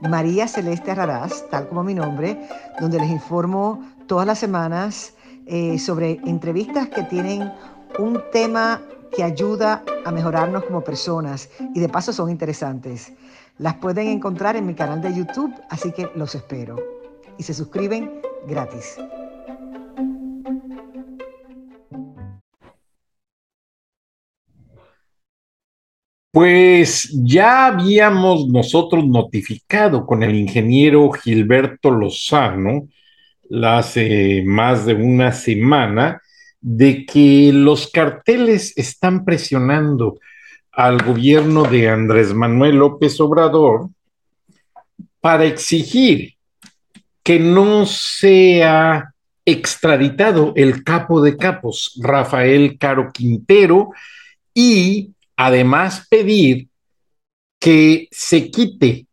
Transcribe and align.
María 0.00 0.46
Celeste 0.46 0.94
Raraz, 0.94 1.48
tal 1.50 1.68
como 1.68 1.82
mi 1.82 1.94
nombre, 1.94 2.48
donde 2.80 2.98
les 2.98 3.10
informo 3.10 3.82
todas 4.06 4.26
las 4.26 4.38
semanas 4.38 5.14
eh, 5.46 5.78
sobre 5.78 6.20
entrevistas 6.26 6.88
que 6.88 7.02
tienen 7.04 7.52
un 7.98 8.22
tema 8.32 8.82
que 9.14 9.22
ayuda 9.22 9.82
a 10.04 10.10
mejorarnos 10.10 10.64
como 10.64 10.82
personas 10.82 11.48
y 11.74 11.80
de 11.80 11.88
paso 11.88 12.12
son 12.12 12.30
interesantes. 12.30 13.12
Las 13.58 13.74
pueden 13.74 14.08
encontrar 14.08 14.56
en 14.56 14.66
mi 14.66 14.74
canal 14.74 15.00
de 15.00 15.14
YouTube, 15.14 15.54
así 15.70 15.92
que 15.92 16.10
los 16.14 16.34
espero. 16.34 16.76
Y 17.38 17.42
se 17.42 17.54
suscriben 17.54 18.20
gratis. 18.46 18.98
Pues 26.36 27.08
ya 27.24 27.64
habíamos 27.64 28.46
nosotros 28.48 29.06
notificado 29.06 30.04
con 30.04 30.22
el 30.22 30.34
ingeniero 30.34 31.10
Gilberto 31.10 31.90
Lozano 31.90 32.88
hace 33.64 34.42
más 34.44 34.84
de 34.84 34.92
una 34.92 35.32
semana 35.32 36.20
de 36.60 37.06
que 37.06 37.52
los 37.54 37.90
carteles 37.90 38.76
están 38.76 39.24
presionando 39.24 40.18
al 40.72 41.02
gobierno 41.02 41.62
de 41.62 41.88
Andrés 41.88 42.34
Manuel 42.34 42.76
López 42.80 43.18
Obrador 43.18 43.88
para 45.22 45.46
exigir 45.46 46.34
que 47.22 47.38
no 47.38 47.86
sea 47.86 49.14
extraditado 49.46 50.52
el 50.54 50.84
capo 50.84 51.22
de 51.22 51.38
capos, 51.38 51.98
Rafael 52.02 52.76
Caro 52.78 53.10
Quintero, 53.10 53.88
y 54.52 55.15
además 55.36 56.06
pedir 56.08 56.68
que 57.60 58.08
se 58.10 58.50
quite 58.50 59.06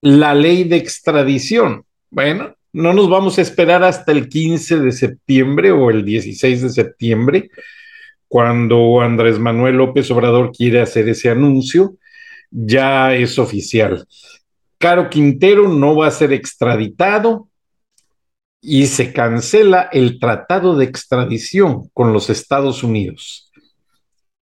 la 0.00 0.34
ley 0.34 0.64
de 0.64 0.76
extradición. 0.76 1.84
Bueno, 2.10 2.56
no 2.72 2.92
nos 2.92 3.08
vamos 3.08 3.38
a 3.38 3.42
esperar 3.42 3.84
hasta 3.84 4.12
el 4.12 4.28
15 4.28 4.80
de 4.80 4.92
septiembre 4.92 5.70
o 5.72 5.90
el 5.90 6.04
16 6.04 6.62
de 6.62 6.70
septiembre, 6.70 7.50
cuando 8.28 9.00
Andrés 9.00 9.38
Manuel 9.38 9.76
López 9.76 10.10
Obrador 10.10 10.52
quiere 10.52 10.80
hacer 10.80 11.08
ese 11.08 11.30
anuncio, 11.30 11.96
ya 12.50 13.14
es 13.14 13.38
oficial. 13.38 14.06
Caro 14.78 15.10
Quintero 15.10 15.68
no 15.68 15.96
va 15.96 16.08
a 16.08 16.10
ser 16.10 16.32
extraditado 16.32 17.48
y 18.60 18.86
se 18.86 19.12
cancela 19.12 19.88
el 19.92 20.18
tratado 20.18 20.76
de 20.76 20.84
extradición 20.84 21.88
con 21.92 22.12
los 22.12 22.30
Estados 22.30 22.82
Unidos. 22.82 23.51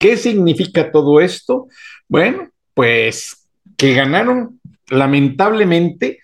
¿Qué 0.01 0.17
significa 0.17 0.91
todo 0.91 1.21
esto? 1.21 1.69
Bueno, 2.09 2.49
pues 2.73 3.47
que 3.77 3.93
ganaron 3.93 4.59
lamentablemente 4.89 6.21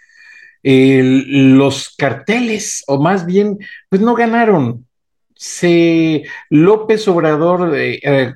los 0.62 1.94
carteles, 1.94 2.82
o 2.88 3.00
más 3.00 3.26
bien, 3.26 3.58
pues 3.90 4.00
no 4.00 4.14
ganaron. 4.14 4.86
Se 5.34 6.24
López 6.48 7.06
Obrador 7.06 7.76
eh, 7.76 8.00
eh, 8.02 8.32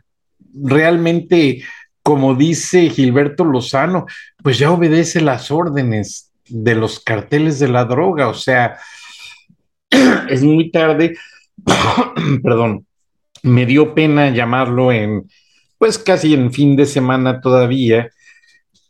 realmente, 0.52 1.64
como 2.02 2.34
dice 2.34 2.90
Gilberto 2.90 3.44
Lozano, 3.44 4.04
pues 4.42 4.58
ya 4.58 4.70
obedece 4.70 5.22
las 5.22 5.50
órdenes 5.50 6.30
de 6.48 6.74
los 6.74 7.00
carteles 7.00 7.58
de 7.58 7.68
la 7.68 7.86
droga, 7.86 8.28
o 8.28 8.34
sea, 8.34 8.78
es 10.28 10.42
muy 10.42 10.70
tarde, 10.70 11.16
perdón, 12.42 12.86
me 13.42 13.66
dio 13.66 13.94
pena 13.94 14.30
llamarlo 14.30 14.92
en, 14.92 15.28
pues 15.78 15.98
casi 15.98 16.34
en 16.34 16.52
fin 16.52 16.76
de 16.76 16.86
semana 16.86 17.40
todavía, 17.40 18.10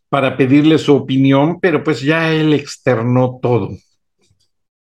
para 0.08 0.36
pedirle 0.36 0.78
su 0.78 0.94
opinión, 0.94 1.60
pero 1.60 1.84
pues 1.84 2.00
ya 2.00 2.32
él 2.32 2.52
externó 2.52 3.38
todo 3.40 3.70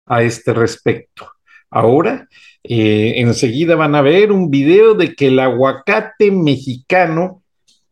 a 0.06 0.22
este 0.22 0.53
respecto. 0.53 1.31
Ahora, 1.70 2.28
eh, 2.62 3.14
enseguida 3.16 3.76
van 3.76 3.94
a 3.94 4.03
ver 4.03 4.32
un 4.32 4.50
video 4.50 4.94
de 4.94 5.14
que 5.14 5.28
el 5.28 5.38
aguacate 5.38 6.31
mexicano 6.31 7.43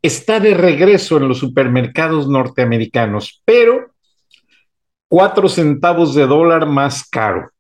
está 0.03 0.41
de 0.41 0.55
regreso 0.55 1.17
en 1.17 1.29
los 1.29 1.39
supermercados 1.39 2.29
norteamericanos, 2.29 3.43
pero 3.45 3.93
cuatro 5.09 5.49
centavos 5.49 6.15
de 6.15 6.27
dólar 6.27 6.67
más 6.67 7.09
caro. 7.09 7.51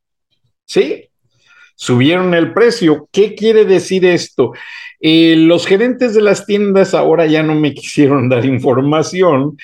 ¿Sí? 0.65 1.09
Subieron 1.77 2.35
el 2.35 2.53
precio. 2.53 3.09
¿Qué 3.13 3.35
quiere 3.35 3.65
decir 3.65 4.05
esto? 4.05 4.53
Eh, 5.01 5.35
los 5.37 5.67
gerentes 5.67 6.15
de 6.15 6.23
las 6.23 6.47
tiendas 6.47 6.95
ahora 6.95 7.27
ya 7.27 7.43
no 7.43 7.55
me 7.55 7.75
quisieron 7.75 8.29
dar 8.29 8.45
información, 8.45 9.57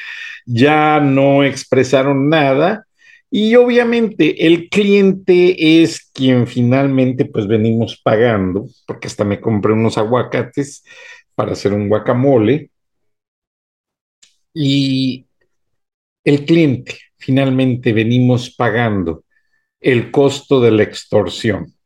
ya 0.46 1.00
no 1.00 1.44
expresaron 1.44 2.28
nada 2.28 2.84
y 3.30 3.54
obviamente 3.56 4.46
el 4.46 4.68
cliente 4.70 5.82
es 5.82 6.10
quien 6.12 6.46
finalmente 6.46 7.26
pues 7.26 7.46
venimos 7.46 8.00
pagando, 8.02 8.66
porque 8.86 9.06
hasta 9.08 9.24
me 9.24 9.40
compré 9.40 9.72
unos 9.72 9.98
aguacates 9.98 10.82
para 11.34 11.52
hacer 11.52 11.72
un 11.74 11.88
guacamole 11.88 12.70
y 14.54 15.26
el 16.24 16.44
cliente 16.46 16.98
finalmente 17.16 17.92
venimos 17.92 18.54
pagando 18.54 19.24
el 19.80 20.10
costo 20.10 20.60
de 20.60 20.70
la 20.70 20.82
extorsión. 20.82 21.77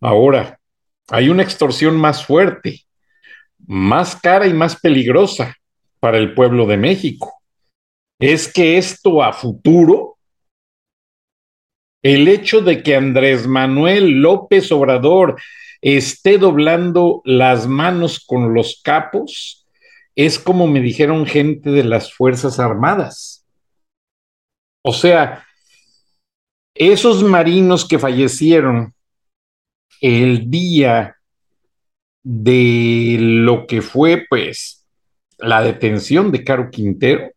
Ahora, 0.00 0.60
hay 1.08 1.28
una 1.28 1.42
extorsión 1.42 1.96
más 1.96 2.24
fuerte, 2.24 2.82
más 3.66 4.16
cara 4.16 4.46
y 4.46 4.52
más 4.52 4.78
peligrosa 4.78 5.56
para 6.00 6.18
el 6.18 6.34
pueblo 6.34 6.66
de 6.66 6.76
México. 6.76 7.32
Es 8.20 8.52
que 8.52 8.78
esto 8.78 9.22
a 9.22 9.32
futuro, 9.32 10.18
el 12.02 12.28
hecho 12.28 12.60
de 12.60 12.82
que 12.82 12.96
Andrés 12.96 13.46
Manuel 13.46 14.20
López 14.20 14.70
Obrador 14.70 15.40
esté 15.80 16.38
doblando 16.38 17.22
las 17.24 17.66
manos 17.66 18.24
con 18.24 18.54
los 18.54 18.80
capos, 18.82 19.66
es 20.14 20.38
como 20.38 20.66
me 20.66 20.80
dijeron 20.80 21.26
gente 21.26 21.70
de 21.70 21.84
las 21.84 22.12
Fuerzas 22.12 22.58
Armadas. 22.58 23.46
O 24.84 24.92
sea, 24.92 25.46
esos 26.74 27.22
marinos 27.22 27.86
que 27.86 27.98
fallecieron 27.98 28.94
el 30.00 30.50
día 30.50 31.16
de 32.22 33.16
lo 33.18 33.66
que 33.66 33.82
fue, 33.82 34.26
pues, 34.28 34.86
la 35.38 35.62
detención 35.62 36.32
de 36.32 36.44
Caro 36.44 36.70
Quintero, 36.70 37.30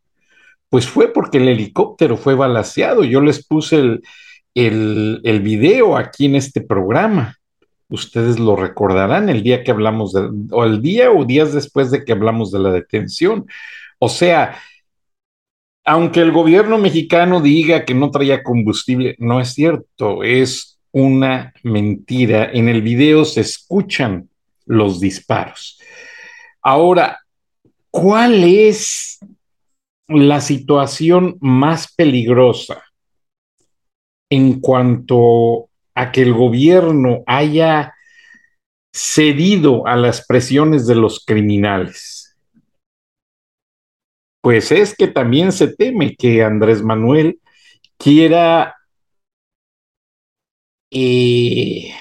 pues 0.70 0.88
fue 0.88 1.12
porque 1.14 1.38
el 1.38 1.50
helicóptero 1.50 2.18
fue 2.18 2.36
balaseado. 2.36 3.04
Yo 3.04 3.22
les 3.22 3.46
puse 3.46 3.78
el, 3.78 4.02
el, 5.24 5.42
video 5.42 5.98
aquí 5.98 6.26
en 6.26 6.36
este 6.36 6.62
programa. 6.62 7.38
Ustedes 7.90 8.40
lo 8.40 8.56
recordarán 8.56 9.30
el 9.30 9.44
día 9.44 9.64
que 9.64 9.72
hablamos 9.72 10.14
de, 10.14 10.30
o 10.52 10.64
el 10.64 10.82
día 10.82 11.12
o 11.12 11.26
días 11.26 11.54
después 11.54 11.92
de 11.92 12.06
que 12.06 12.14
hablamos 12.14 12.52
de 12.52 12.60
la 12.60 12.72
detención. 12.72 13.46
O 14.00 14.08
sea, 14.08 14.58
aunque 15.84 16.22
el 16.22 16.32
gobierno 16.32 16.78
mexicano 16.78 17.42
diga 17.42 17.86
que 17.86 17.94
no 17.94 18.12
traía 18.12 18.44
combustible, 18.44 19.16
no 19.20 19.42
es 19.42 19.54
cierto, 19.54 20.24
es 20.24 20.80
una 20.92 21.54
mentira. 21.64 22.52
En 22.52 22.70
el 22.70 22.82
video 22.82 23.26
se 23.26 23.42
escuchan 23.42 24.30
los 24.66 25.00
disparos. 25.00 25.80
Ahora, 26.62 27.20
¿cuál 27.90 28.44
es 28.44 29.20
la 30.08 30.42
situación 30.42 31.38
más 31.40 31.94
peligrosa 31.94 32.84
en 34.30 34.60
cuanto 34.60 35.70
a 35.96 36.12
que 36.12 36.22
el 36.22 36.34
gobierno 36.34 37.24
haya 37.26 37.94
cedido 38.94 39.88
a 39.88 39.96
las 39.96 40.26
presiones 40.26 40.88
de 40.88 40.96
los 40.96 41.26
criminales? 41.26 42.38
Pues 44.42 44.72
es 44.72 44.96
que 44.96 45.08
también 45.08 45.52
se 45.52 45.68
teme 45.76 46.16
que 46.16 46.44
Andrés 46.44 46.82
Manuel 46.82 47.40
quiera 47.98 48.76
eh, 50.92 51.92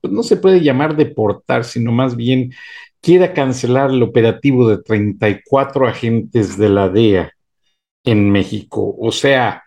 pues 0.00 0.12
no 0.12 0.22
se 0.22 0.36
puede 0.36 0.60
llamar 0.60 0.96
deportar, 0.96 1.64
sino 1.64 1.92
más 1.92 2.14
bien 2.16 2.52
quiera 3.00 3.32
cancelar 3.34 3.90
el 3.90 4.02
operativo 4.02 4.68
de 4.68 4.82
34 4.82 5.88
agentes 5.88 6.56
de 6.56 6.68
la 6.68 6.88
DEA 6.88 7.32
en 8.04 8.30
México. 8.30 8.94
O 8.98 9.12
sea, 9.12 9.62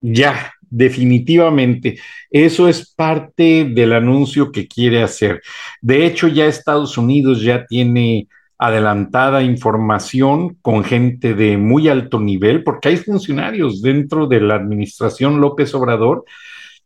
ya, 0.00 0.52
definitivamente. 0.70 1.98
Eso 2.30 2.68
es 2.68 2.94
parte 2.94 3.64
del 3.64 3.92
anuncio 3.92 4.52
que 4.52 4.68
quiere 4.68 5.02
hacer. 5.02 5.42
De 5.80 6.06
hecho, 6.06 6.28
ya 6.28 6.46
Estados 6.46 6.96
Unidos 6.96 7.42
ya 7.42 7.66
tiene 7.66 8.28
adelantada 8.58 9.42
información 9.42 10.56
con 10.62 10.84
gente 10.84 11.34
de 11.34 11.56
muy 11.56 11.88
alto 11.88 12.20
nivel, 12.20 12.62
porque 12.62 12.88
hay 12.88 12.96
funcionarios 12.98 13.82
dentro 13.82 14.26
de 14.26 14.40
la 14.40 14.56
administración 14.56 15.40
López 15.40 15.74
Obrador 15.74 16.24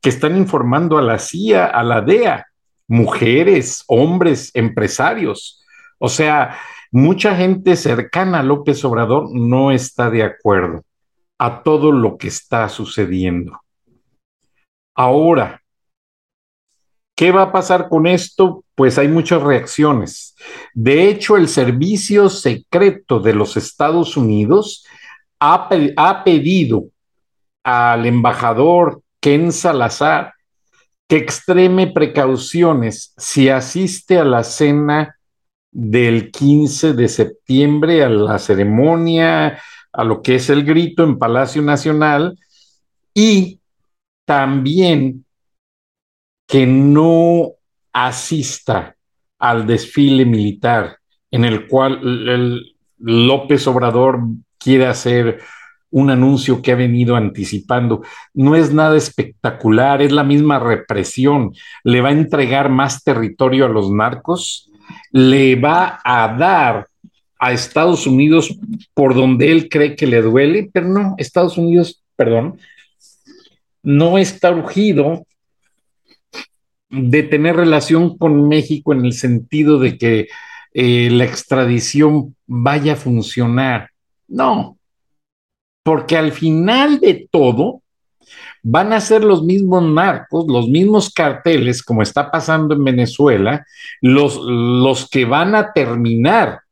que 0.04 0.10
están 0.10 0.36
informando 0.36 0.98
a 0.98 1.02
la 1.02 1.18
CIA, 1.18 1.64
a 1.64 1.82
la 1.82 2.02
DEA, 2.02 2.46
mujeres, 2.86 3.84
hombres, 3.86 4.50
empresarios. 4.52 5.64
O 5.96 6.10
sea, 6.10 6.58
mucha 6.92 7.34
gente 7.34 7.74
cercana 7.74 8.40
a 8.40 8.42
López 8.42 8.84
Obrador 8.84 9.30
no 9.32 9.70
está 9.70 10.10
de 10.10 10.22
acuerdo 10.22 10.84
a 11.38 11.62
todo 11.62 11.90
lo 11.90 12.18
que 12.18 12.28
está 12.28 12.68
sucediendo. 12.68 13.58
Ahora, 14.94 15.62
¿Qué 17.16 17.30
va 17.30 17.42
a 17.42 17.52
pasar 17.52 17.88
con 17.88 18.08
esto? 18.08 18.64
Pues 18.74 18.98
hay 18.98 19.06
muchas 19.06 19.40
reacciones. 19.40 20.34
De 20.74 21.08
hecho, 21.08 21.36
el 21.36 21.46
servicio 21.46 22.28
secreto 22.28 23.20
de 23.20 23.34
los 23.34 23.56
Estados 23.56 24.16
Unidos 24.16 24.84
ha, 25.38 25.68
ha 25.96 26.24
pedido 26.24 26.88
al 27.62 28.06
embajador 28.06 29.03
Ken 29.24 29.52
Salazar 29.52 30.34
que 31.08 31.16
extreme 31.16 31.86
precauciones 31.86 33.14
si 33.16 33.48
asiste 33.48 34.18
a 34.18 34.24
la 34.24 34.44
cena 34.44 35.16
del 35.72 36.30
15 36.30 36.92
de 36.92 37.08
septiembre, 37.08 38.04
a 38.04 38.10
la 38.10 38.38
ceremonia, 38.38 39.58
a 39.94 40.04
lo 40.04 40.20
que 40.20 40.34
es 40.34 40.50
el 40.50 40.62
grito 40.62 41.04
en 41.04 41.18
Palacio 41.18 41.62
Nacional, 41.62 42.38
y 43.14 43.60
también 44.26 45.24
que 46.46 46.66
no 46.66 47.52
asista 47.94 48.94
al 49.38 49.66
desfile 49.66 50.26
militar 50.26 50.98
en 51.30 51.46
el 51.46 51.66
cual 51.66 52.28
el 52.28 52.76
López 52.98 53.66
Obrador 53.68 54.20
quiere 54.58 54.84
hacer 54.84 55.40
un 55.94 56.10
anuncio 56.10 56.60
que 56.60 56.72
ha 56.72 56.74
venido 56.74 57.14
anticipando. 57.14 58.02
No 58.32 58.56
es 58.56 58.74
nada 58.74 58.96
espectacular, 58.96 60.02
es 60.02 60.10
la 60.10 60.24
misma 60.24 60.58
represión. 60.58 61.54
Le 61.84 62.00
va 62.00 62.08
a 62.08 62.12
entregar 62.12 62.68
más 62.68 63.04
territorio 63.04 63.66
a 63.66 63.68
los 63.68 63.92
narcos, 63.92 64.72
le 65.12 65.54
va 65.54 66.00
a 66.02 66.36
dar 66.36 66.88
a 67.38 67.52
Estados 67.52 68.08
Unidos 68.08 68.58
por 68.92 69.14
donde 69.14 69.52
él 69.52 69.68
cree 69.68 69.94
que 69.94 70.08
le 70.08 70.20
duele, 70.20 70.68
pero 70.72 70.88
no, 70.88 71.14
Estados 71.16 71.56
Unidos, 71.58 72.02
perdón, 72.16 72.58
no 73.84 74.18
está 74.18 74.50
urgido 74.50 75.24
de 76.90 77.22
tener 77.22 77.54
relación 77.54 78.18
con 78.18 78.48
México 78.48 78.92
en 78.92 79.04
el 79.04 79.12
sentido 79.12 79.78
de 79.78 79.96
que 79.96 80.26
eh, 80.72 81.08
la 81.12 81.24
extradición 81.24 82.34
vaya 82.48 82.94
a 82.94 82.96
funcionar. 82.96 83.90
No, 84.26 84.76
porque 85.84 86.16
al 86.16 86.32
final 86.32 86.98
de 86.98 87.28
todo 87.30 87.82
van 88.62 88.94
a 88.94 89.00
ser 89.00 89.22
los 89.22 89.44
mismos 89.44 89.82
narcos, 89.84 90.46
los 90.48 90.68
mismos 90.68 91.12
carteles, 91.12 91.82
como 91.82 92.02
está 92.02 92.30
pasando 92.30 92.74
en 92.74 92.82
Venezuela, 92.82 93.66
los, 94.00 94.40
los 94.42 95.08
que 95.08 95.26
van 95.26 95.54
a 95.54 95.72
terminar 95.72 96.62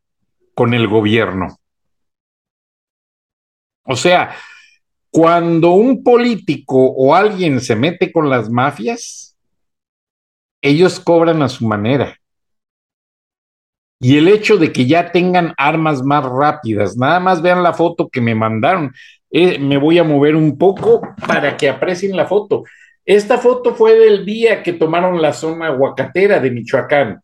con 0.55 0.73
el 0.73 0.89
gobierno. 0.89 1.59
O 3.85 3.97
sea, 3.97 4.35
cuando 5.11 5.73
un 5.73 6.03
político 6.03 6.79
o 6.79 7.15
alguien 7.15 7.61
se 7.61 7.77
mete 7.77 8.11
con 8.11 8.31
las 8.31 8.49
mafias, 8.49 9.37
ellos 10.63 10.99
cobran 10.99 11.43
a 11.43 11.51
su 11.51 11.67
manera. 11.67 12.19
Y 14.05 14.19
el 14.19 14.27
hecho 14.27 14.57
de 14.57 14.73
que 14.73 14.85
ya 14.85 15.13
tengan 15.13 15.55
armas 15.57 16.03
más 16.03 16.25
rápidas, 16.25 16.97
nada 16.97 17.21
más 17.21 17.41
vean 17.41 17.63
la 17.63 17.73
foto 17.73 18.09
que 18.09 18.21
me 18.21 18.35
mandaron. 18.35 18.93
Eh, 19.31 19.61
me 19.61 19.77
voy 19.77 19.97
a 19.99 20.03
mover 20.03 20.35
un 20.35 20.59
poco 20.59 21.01
para 21.25 21.57
que 21.57 21.69
aprecien 21.69 22.17
la 22.17 22.27
foto. 22.27 22.65
Esta 23.05 23.39
foto 23.39 23.77
fue 23.77 23.95
del 23.97 24.27
día 24.27 24.61
que 24.65 24.73
tomaron 24.73 25.23
la 25.23 25.33
zona 25.33 25.69
aguacatera 25.69 26.41
de 26.41 26.51
Michoacán 26.51 27.21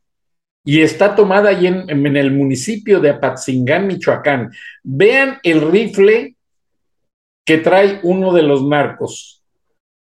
y 0.65 0.81
está 0.81 1.17
tomada 1.17 1.51
en, 1.51 1.91
en 1.91 2.17
el 2.17 2.31
municipio 2.31 3.01
de 3.01 3.11
Apatzingán, 3.11 3.89
Michoacán. 3.89 4.53
Vean 4.85 5.39
el 5.43 5.69
rifle 5.69 6.37
que 7.45 7.59
trae 7.59 7.99
uno 8.05 8.33
de 8.33 8.43
los 8.43 8.65
narcos. 8.65 9.43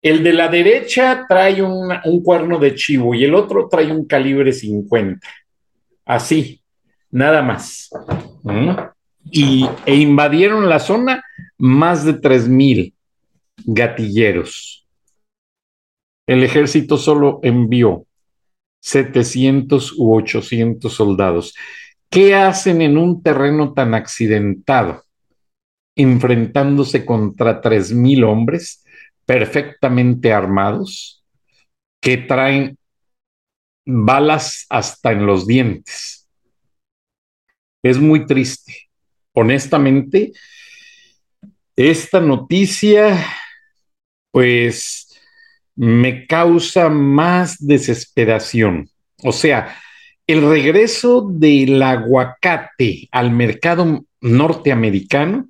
El 0.02 0.24
de 0.24 0.32
la 0.32 0.48
derecha 0.48 1.26
trae 1.28 1.62
un 1.62 2.22
cuerno 2.24 2.58
de 2.58 2.74
chivo 2.74 3.14
y 3.14 3.22
el 3.22 3.36
otro 3.36 3.68
trae 3.68 3.92
un 3.92 4.04
calibre 4.04 4.52
50. 4.52 5.20
Así, 6.06 6.62
nada 7.10 7.42
más. 7.42 7.90
Y, 9.24 9.68
e 9.84 9.96
invadieron 9.96 10.68
la 10.68 10.78
zona 10.78 11.24
más 11.58 12.04
de 12.04 12.20
3.000 12.20 12.94
gatilleros. 13.64 14.86
El 16.26 16.44
ejército 16.44 16.96
solo 16.96 17.40
envió 17.42 18.06
700 18.80 19.98
u 19.98 20.14
800 20.14 20.92
soldados. 20.92 21.54
¿Qué 22.08 22.36
hacen 22.36 22.82
en 22.82 22.98
un 22.98 23.22
terreno 23.22 23.72
tan 23.72 23.94
accidentado? 23.94 25.02
Enfrentándose 25.96 27.04
contra 27.04 27.60
3.000 27.60 28.24
hombres 28.24 28.84
perfectamente 29.24 30.32
armados 30.32 31.24
que 32.00 32.16
traen 32.16 32.78
balas 33.86 34.66
hasta 34.68 35.12
en 35.12 35.26
los 35.26 35.46
dientes. 35.46 36.28
Es 37.82 37.98
muy 37.98 38.26
triste. 38.26 38.90
Honestamente, 39.32 40.32
esta 41.76 42.20
noticia, 42.20 43.24
pues, 44.32 45.18
me 45.74 46.26
causa 46.26 46.88
más 46.88 47.64
desesperación. 47.64 48.90
O 49.22 49.32
sea, 49.32 49.76
el 50.26 50.42
regreso 50.48 51.26
del 51.30 51.80
aguacate 51.82 53.08
al 53.12 53.30
mercado 53.30 54.04
norteamericano 54.20 55.48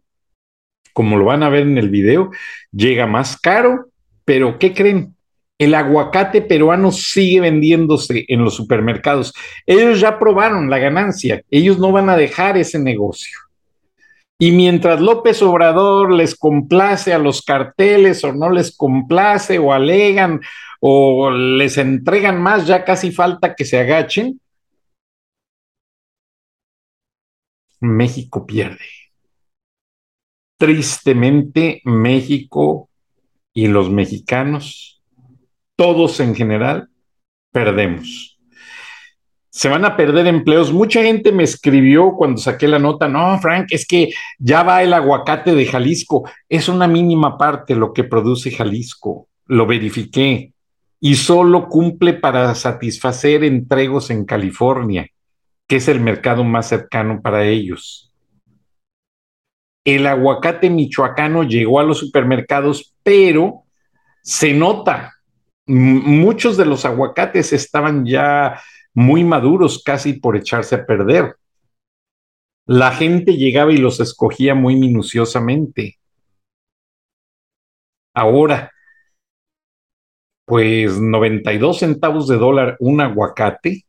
como 0.97 1.19
lo 1.19 1.27
van 1.27 1.43
a 1.43 1.51
ver 1.51 1.65
en 1.65 1.77
el 1.77 1.91
video, 1.91 2.31
llega 2.73 3.07
más 3.07 3.39
caro, 3.39 3.91
pero 4.25 4.59
¿qué 4.59 4.73
creen? 4.73 5.15
El 5.59 5.75
aguacate 5.75 6.43
peruano 6.43 6.93
sigue 6.93 7.41
vendiéndose 7.41 8.27
en 8.29 8.45
los 8.45 8.55
supermercados. 8.55 9.33
Ellos 9.65 10.01
ya 10.01 10.19
probaron 10.19 10.69
la 10.69 10.79
ganancia, 10.79 11.43
ellos 11.51 11.79
no 11.79 11.93
van 11.93 12.11
a 12.11 12.17
dejar 12.17 12.59
ese 12.59 12.79
negocio. 12.79 13.39
Y 14.39 14.53
mientras 14.53 15.01
López 15.01 15.41
Obrador 15.41 16.13
les 16.13 16.35
complace 16.35 17.15
a 17.15 17.19
los 17.19 17.41
carteles 17.41 18.23
o 18.23 18.35
no 18.35 18.51
les 18.51 18.77
complace 18.77 19.59
o 19.59 19.73
alegan 19.73 20.41
o 20.81 21.31
les 21.31 21.79
entregan 21.79 22.41
más, 22.43 22.67
ya 22.67 22.85
casi 22.85 23.11
falta 23.13 23.55
que 23.55 23.65
se 23.65 23.79
agachen, 23.79 24.39
México 27.81 28.47
pierde. 28.47 28.85
Tristemente, 30.59 31.81
México 31.85 32.91
y 33.55 33.69
los 33.69 33.91
mexicanos, 33.91 34.96
todos 35.77 36.21
en 36.21 36.35
general, 36.35 36.89
perdemos. 37.53 38.39
Se 39.51 39.69
van 39.69 39.85
a 39.85 39.97
perder 39.97 40.27
empleos. 40.27 40.73
Mucha 40.73 41.03
gente 41.03 41.33
me 41.33 41.45
escribió 41.45 42.13
cuando 42.17 42.39
saqué 42.39 42.69
la 42.69 42.79
nota, 42.79 43.09
no, 43.09 43.39
Frank, 43.41 43.69
es 43.71 43.87
que 43.87 44.13
ya 44.39 44.63
va 44.63 44.83
el 44.83 44.93
aguacate 44.93 45.55
de 45.55 45.65
Jalisco. 45.65 46.29
Es 46.49 46.69
una 46.69 46.87
mínima 46.87 47.39
parte 47.39 47.75
lo 47.75 47.93
que 47.93 48.05
produce 48.05 48.51
Jalisco. 48.51 49.29
Lo 49.47 49.67
verifiqué. 49.67 50.53
Y 51.01 51.15
solo 51.15 51.69
cumple 51.69 52.15
para 52.15 52.55
satisfacer 52.55 53.45
entregos 53.45 54.11
en 54.11 54.25
California, 54.25 55.09
que 55.67 55.77
es 55.77 55.89
el 55.89 56.01
mercado 56.01 56.43
más 56.45 56.69
cercano 56.69 57.21
para 57.23 57.47
ellos 57.47 58.07
el 59.87 60.05
aguacate 60.09 60.69
michoacano 60.69 61.45
llegó 61.45 61.79
a 61.79 61.85
los 61.85 61.99
supermercados, 61.99 62.93
pero 63.05 63.63
se 64.21 64.53
nota, 64.53 65.15
muchos 65.67 66.57
de 66.57 66.67
los 66.67 66.85
aguacates 66.85 67.53
estaban 67.53 68.07
ya 68.07 68.61
muy 68.95 69.25
maduros, 69.25 69.83
casi 69.83 70.15
por 70.15 70.37
echarse 70.37 70.77
a 70.77 70.87
perder. 70.87 71.37
La 72.67 72.93
gente 72.93 73.37
llegaba 73.37 73.73
y 73.73 73.77
los 73.77 74.01
escogía 74.01 74.55
muy 74.55 74.77
minuciosamente. 74.77 75.99
Ahora, 78.15 78.73
pues 80.47 80.99
92 80.99 81.79
centavos 81.81 82.29
de 82.29 82.37
dólar 82.37 82.77
un 82.81 83.01
aguacate 83.01 83.85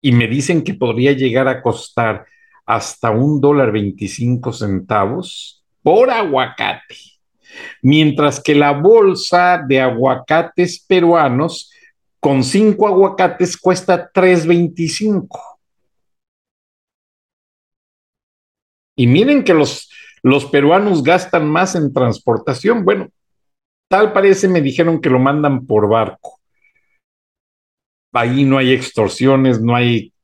y 0.00 0.12
me 0.12 0.26
dicen 0.26 0.64
que 0.64 0.74
podría 0.74 1.12
llegar 1.12 1.48
a 1.48 1.62
costar 1.62 2.26
hasta 2.66 3.10
un 3.10 3.40
dólar 3.40 3.72
veinticinco 3.72 4.52
centavos 4.52 5.64
por 5.82 6.10
aguacate. 6.10 7.13
Mientras 7.82 8.40
que 8.40 8.54
la 8.54 8.72
bolsa 8.72 9.62
de 9.66 9.80
aguacates 9.80 10.84
peruanos 10.86 11.70
con 12.20 12.42
cinco 12.42 12.86
aguacates 12.88 13.56
cuesta 13.56 14.10
3.25. 14.10 15.28
Y 18.96 19.06
miren 19.06 19.44
que 19.44 19.52
los, 19.52 19.90
los 20.22 20.46
peruanos 20.46 21.02
gastan 21.02 21.46
más 21.46 21.74
en 21.74 21.92
transportación. 21.92 22.84
Bueno, 22.84 23.10
tal 23.90 24.12
parece, 24.12 24.48
me 24.48 24.62
dijeron 24.62 25.00
que 25.00 25.10
lo 25.10 25.18
mandan 25.18 25.66
por 25.66 25.88
barco. 25.88 26.40
Ahí 28.12 28.44
no 28.44 28.56
hay 28.56 28.72
extorsiones, 28.72 29.60
no 29.60 29.74
hay 29.74 30.14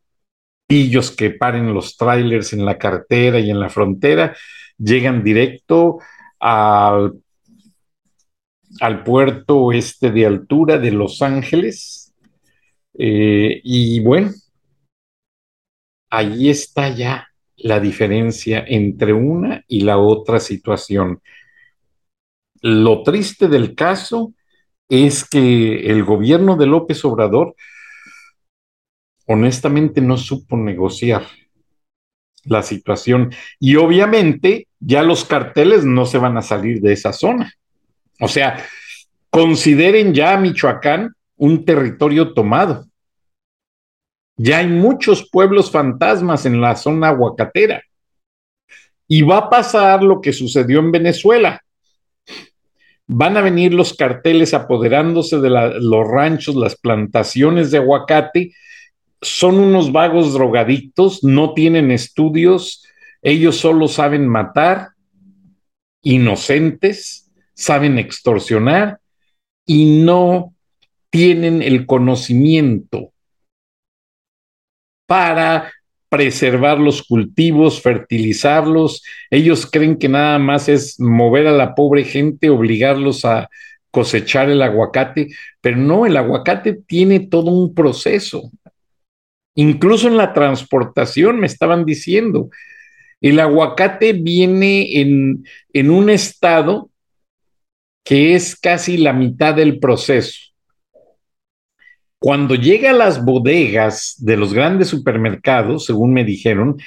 pillos 0.67 1.11
que 1.11 1.31
paren 1.31 1.75
los 1.75 1.97
trailers 1.97 2.53
en 2.53 2.65
la 2.65 2.79
carretera 2.79 3.41
y 3.41 3.51
en 3.51 3.59
la 3.59 3.69
frontera, 3.69 4.37
llegan 4.79 5.25
directo 5.25 5.99
al, 6.41 7.23
al 8.81 9.05
puerto 9.05 9.73
este 9.73 10.11
de 10.11 10.27
altura 10.27 10.79
de 10.79 10.91
Los 10.91 11.23
Ángeles. 11.23 12.13
Eh, 12.95 13.61
y 13.63 14.01
bueno, 14.01 14.31
ahí 16.11 16.51
está 16.51 16.89
ya 16.89 17.29
la 17.57 17.79
diferencia 17.79 18.65
entre 18.67 19.13
una 19.13 19.65
y 19.69 19.83
la 19.83 19.99
otra 19.99 20.41
situación. 20.41 21.21
Lo 22.63 23.03
triste 23.03 23.49
del 23.49 23.75
caso 23.75 24.35
es 24.89 25.29
que 25.29 25.91
el 25.91 26.05
gobierno 26.05 26.57
de 26.57 26.67
López 26.67 27.05
Obrador 27.05 27.55
honestamente 29.27 30.01
no 30.01 30.17
supo 30.17 30.57
negociar 30.57 31.23
la 32.45 32.63
situación. 32.63 33.33
Y 33.59 33.77
obviamente 33.77 34.69
ya 34.79 35.03
los 35.03 35.25
carteles 35.25 35.85
no 35.85 36.07
se 36.07 36.19
van 36.19 36.37
a 36.37 36.43
salir 36.43 36.81
de 36.81 36.93
esa 36.93 37.13
zona. 37.13 37.53
O 38.21 38.29
sea, 38.29 38.65
consideren 39.31 40.13
ya 40.15 40.35
a 40.35 40.39
Michoacán 40.39 41.15
un 41.37 41.65
territorio 41.65 42.35
tomado. 42.35 42.87
Ya 44.37 44.59
hay 44.59 44.69
muchos 44.69 45.29
pueblos 45.31 45.71
fantasmas 45.71 46.47
en 46.47 46.61
la 46.61 46.77
zona 46.77 47.09
aguacatera. 47.09 47.83
Y 49.07 49.23
va 49.23 49.39
a 49.39 49.51
pasar 49.51 50.03
lo 50.03 50.21
que 50.21 50.33
sucedió 50.33 50.79
en 50.79 50.93
Venezuela. 50.93 51.61
Van 53.07 53.37
a 53.37 53.43
venir 53.43 53.75
los 53.75 53.93
carteles 53.95 54.55
apoderándose 54.55 55.41
de 55.41 55.51
los 55.51 56.09
ranchos, 56.09 56.55
las 56.55 56.77
plantaciones 56.77 57.71
de 57.71 57.79
aguacate, 57.79 58.55
son 59.23 59.59
unos 59.59 59.93
vagos 59.93 60.33
drogadictos, 60.33 61.23
no 61.23 61.55
tienen 61.55 61.91
estudios, 61.91 62.85
ellos 63.23 63.57
solo 63.57 63.89
saben 63.89 64.27
matar, 64.27 64.91
inocentes, 66.03 67.31
saben 67.55 67.99
extorsionar 67.99 69.01
y 69.67 70.03
no 70.03 70.55
tienen 71.11 71.61
el 71.63 71.87
conocimiento 71.87 73.13
para 75.07 75.71
preservar 76.09 76.79
los 76.79 77.03
cultivos, 77.03 77.83
fertilizarlos. 77.83 79.03
Ellos 79.31 79.67
creen 79.71 79.97
que 79.97 80.09
nada 80.09 80.39
más 80.39 80.69
es 80.69 80.99
mover 80.99 81.47
a 81.47 81.53
la 81.53 81.75
pobre 81.75 82.05
gente, 82.05 82.51
obligarlos 82.51 83.25
a 83.25 83.49
cosechar 83.91 84.49
el 84.51 84.63
aguacate, 84.63 85.29
pero 85.61 85.77
no, 85.77 86.07
el 86.07 86.17
aguacate 86.17 86.75
tiene 86.75 87.21
todo 87.21 87.51
un 87.51 87.75
proceso. 87.75 88.51
Incluso 89.61 90.09
en 90.09 90.17
la 90.17 90.33
transportación 90.33 91.39
me 91.39 91.47
estaban 91.47 91.85
diciendo, 91.85 92.49
el 93.21 93.39
aguacate 93.39 94.15
viene 94.15 95.01
en, 95.03 95.45
en 95.75 95.91
un 95.91 96.09
estado 96.09 96.89
que 98.03 98.35
es 98.35 98.57
casi 98.57 98.97
la 98.97 99.13
mitad 99.13 99.55
del 99.55 99.79
proceso. 99.79 100.41
Cuando 102.19 102.55
llega 102.55 102.89
a 102.89 102.95
las 102.95 103.23
bodegas 103.23 104.15
de 104.17 104.39
los 104.39 104.55
grandes 104.55 104.89
supermercados, 104.89 105.85
según 105.85 106.15
me 106.15 106.25
dijeron, 106.25 106.79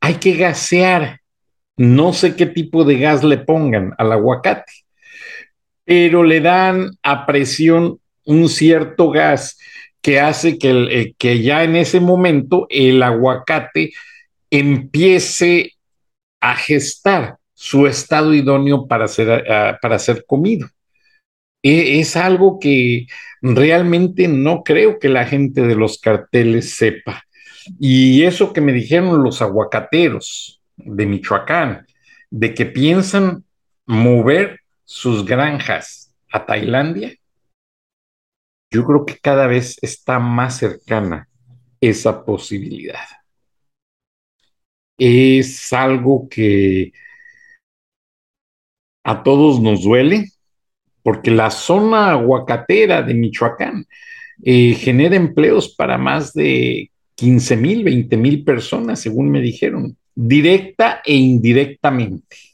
hay 0.00 0.14
que 0.14 0.32
gasear. 0.32 1.20
No 1.76 2.14
sé 2.14 2.34
qué 2.34 2.46
tipo 2.46 2.84
de 2.84 2.98
gas 2.98 3.22
le 3.22 3.36
pongan 3.36 3.92
al 3.98 4.10
aguacate, 4.10 4.72
pero 5.84 6.24
le 6.24 6.40
dan 6.40 6.92
a 7.02 7.26
presión 7.26 7.98
un 8.24 8.48
cierto 8.48 9.10
gas 9.10 9.58
que 10.02 10.20
hace 10.20 10.58
que, 10.58 10.70
eh, 10.90 11.14
que 11.16 11.42
ya 11.42 11.64
en 11.64 11.76
ese 11.76 12.00
momento 12.00 12.66
el 12.68 13.02
aguacate 13.02 13.92
empiece 14.50 15.72
a 16.40 16.56
gestar 16.56 17.36
su 17.54 17.86
estado 17.86 18.34
idóneo 18.34 18.88
para 18.88 19.06
ser, 19.06 19.50
ah, 19.50 19.78
para 19.80 19.98
ser 19.98 20.24
comido. 20.26 20.68
E, 21.62 22.00
es 22.00 22.16
algo 22.16 22.58
que 22.58 23.06
realmente 23.40 24.26
no 24.26 24.64
creo 24.64 24.98
que 24.98 25.08
la 25.08 25.24
gente 25.24 25.62
de 25.62 25.76
los 25.76 25.98
carteles 25.98 26.74
sepa. 26.74 27.22
Y 27.78 28.24
eso 28.24 28.52
que 28.52 28.60
me 28.60 28.72
dijeron 28.72 29.22
los 29.22 29.40
aguacateros 29.40 30.60
de 30.76 31.06
Michoacán, 31.06 31.86
de 32.30 32.54
que 32.54 32.66
piensan 32.66 33.44
mover 33.86 34.60
sus 34.84 35.24
granjas 35.24 36.12
a 36.32 36.44
Tailandia, 36.44 37.14
yo 38.72 38.84
creo 38.86 39.04
que 39.04 39.18
cada 39.18 39.46
vez 39.46 39.76
está 39.82 40.18
más 40.18 40.56
cercana 40.56 41.28
esa 41.80 42.24
posibilidad. 42.24 43.04
Es 44.98 45.72
algo 45.72 46.28
que 46.28 46.92
a 49.04 49.22
todos 49.22 49.60
nos 49.60 49.82
duele, 49.82 50.28
porque 51.02 51.30
la 51.30 51.50
zona 51.50 52.12
aguacatera 52.12 53.02
de 53.02 53.14
Michoacán 53.14 53.84
eh, 54.42 54.74
genera 54.74 55.16
empleos 55.16 55.74
para 55.74 55.98
más 55.98 56.32
de 56.32 56.90
15 57.16 57.56
mil, 57.56 57.84
20 57.84 58.16
mil 58.16 58.44
personas, 58.44 59.00
según 59.00 59.30
me 59.30 59.40
dijeron, 59.40 59.96
directa 60.14 61.02
e 61.04 61.14
indirectamente. 61.14 62.51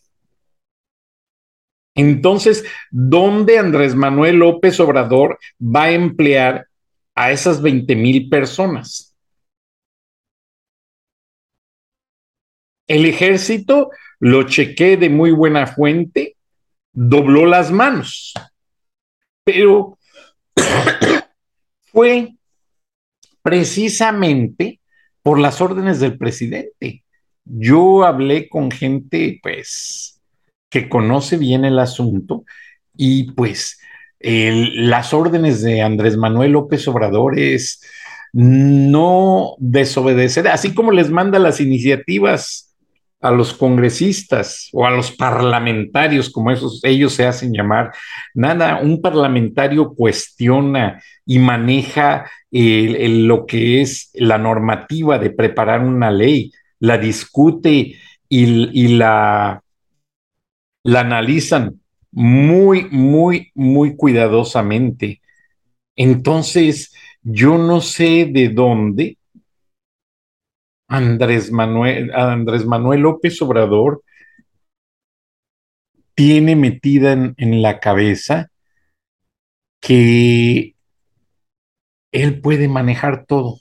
Entonces, 1.98 2.64
¿dónde 2.92 3.58
Andrés 3.58 3.96
Manuel 3.96 4.36
López 4.36 4.78
Obrador 4.78 5.36
va 5.60 5.84
a 5.84 5.90
emplear 5.90 6.68
a 7.16 7.32
esas 7.32 7.60
20 7.60 7.96
mil 7.96 8.28
personas? 8.28 9.16
El 12.86 13.04
ejército, 13.04 13.90
lo 14.20 14.44
chequé 14.44 14.96
de 14.96 15.10
muy 15.10 15.32
buena 15.32 15.66
fuente, 15.66 16.36
dobló 16.92 17.46
las 17.46 17.72
manos, 17.72 18.32
pero 19.42 19.98
fue 21.86 22.36
precisamente 23.42 24.80
por 25.20 25.40
las 25.40 25.60
órdenes 25.60 25.98
del 25.98 26.16
presidente. 26.16 27.02
Yo 27.44 28.04
hablé 28.04 28.48
con 28.48 28.70
gente, 28.70 29.40
pues, 29.42 30.17
que 30.70 30.88
conoce 30.88 31.36
bien 31.36 31.64
el 31.64 31.78
asunto 31.78 32.44
y 32.96 33.32
pues 33.32 33.78
las 34.20 35.14
órdenes 35.14 35.62
de 35.62 35.82
Andrés 35.82 36.16
Manuel 36.16 36.52
López 36.52 36.86
Obrador 36.88 37.38
es 37.38 37.80
no 38.32 39.54
desobedecer, 39.58 40.48
así 40.48 40.74
como 40.74 40.90
les 40.90 41.10
manda 41.10 41.38
las 41.38 41.60
iniciativas 41.60 42.76
a 43.20 43.30
los 43.30 43.52
congresistas 43.52 44.68
o 44.72 44.86
a 44.86 44.90
los 44.90 45.10
parlamentarios, 45.10 46.30
como 46.30 46.50
esos, 46.50 46.80
ellos 46.84 47.14
se 47.14 47.26
hacen 47.26 47.52
llamar. 47.52 47.92
Nada, 48.34 48.80
un 48.80 49.00
parlamentario 49.00 49.92
cuestiona 49.94 51.02
y 51.24 51.38
maneja 51.38 52.30
lo 52.50 53.46
que 53.46 53.80
es 53.80 54.10
la 54.14 54.38
normativa 54.38 55.18
de 55.18 55.30
preparar 55.30 55.80
una 55.80 56.10
ley, 56.10 56.52
la 56.80 56.98
discute 56.98 57.96
y 58.28 58.88
la 58.88 59.62
la 60.82 61.00
analizan 61.00 61.80
muy, 62.10 62.88
muy, 62.90 63.50
muy 63.54 63.96
cuidadosamente. 63.96 65.20
Entonces, 65.96 66.94
yo 67.22 67.58
no 67.58 67.80
sé 67.80 68.28
de 68.32 68.48
dónde 68.48 69.18
Andrés 70.88 71.52
Manuel, 71.52 72.12
Andrés 72.14 72.64
Manuel 72.64 73.00
López 73.00 73.40
Obrador 73.42 74.02
tiene 76.14 76.56
metida 76.56 77.12
en, 77.12 77.34
en 77.36 77.62
la 77.62 77.78
cabeza 77.78 78.50
que 79.80 80.74
él 82.12 82.40
puede 82.40 82.68
manejar 82.68 83.26
todo. 83.26 83.58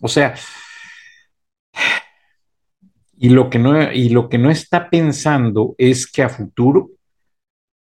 O 0.00 0.08
sea, 0.08 0.34
y 3.18 3.30
lo, 3.30 3.48
que 3.50 3.58
no, 3.58 3.92
y 3.92 4.10
lo 4.10 4.28
que 4.28 4.38
no 4.38 4.50
está 4.50 4.90
pensando 4.90 5.74
es 5.78 6.10
que 6.10 6.22
a 6.22 6.28
futuro 6.28 6.90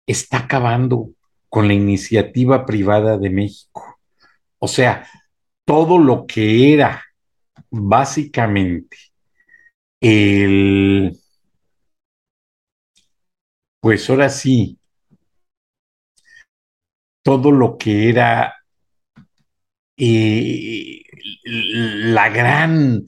está 0.08 0.40
acabando 0.40 1.10
con 1.50 1.68
la 1.68 1.74
iniciativa 1.74 2.66
privada 2.66 3.18
de 3.18 3.30
México. 3.30 4.00
O 4.60 4.68
sea, 4.68 5.08
todo 5.66 5.98
lo 5.98 6.26
que 6.28 6.74
era 6.74 7.04
básicamente 7.72 8.98
el, 10.00 11.18
pues 13.80 14.10
ahora 14.10 14.30
sí, 14.30 14.78
todo 17.24 17.52
lo 17.52 17.78
que 17.78 18.10
era 18.10 18.56
eh, 19.98 21.02
la 21.44 22.30
gran, 22.30 23.06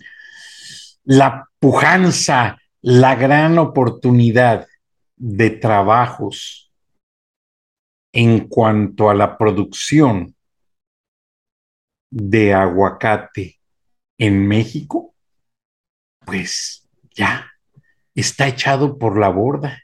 la 1.08 1.50
pujanza, 1.60 2.58
la 2.82 3.16
gran 3.16 3.58
oportunidad 3.60 4.68
de 5.16 5.52
trabajos 5.52 6.70
en 8.12 8.50
cuanto 8.50 9.10
a 9.10 9.14
la 9.14 9.38
producción 9.38 10.36
de 12.12 12.54
aguacate 12.54 13.58
en 14.18 14.46
México, 14.48 15.16
pues 16.26 16.86
ya 17.16 17.54
está 18.14 18.50
echado 18.50 18.98
por 18.98 19.18
la 19.18 19.30
borda. 19.30 19.82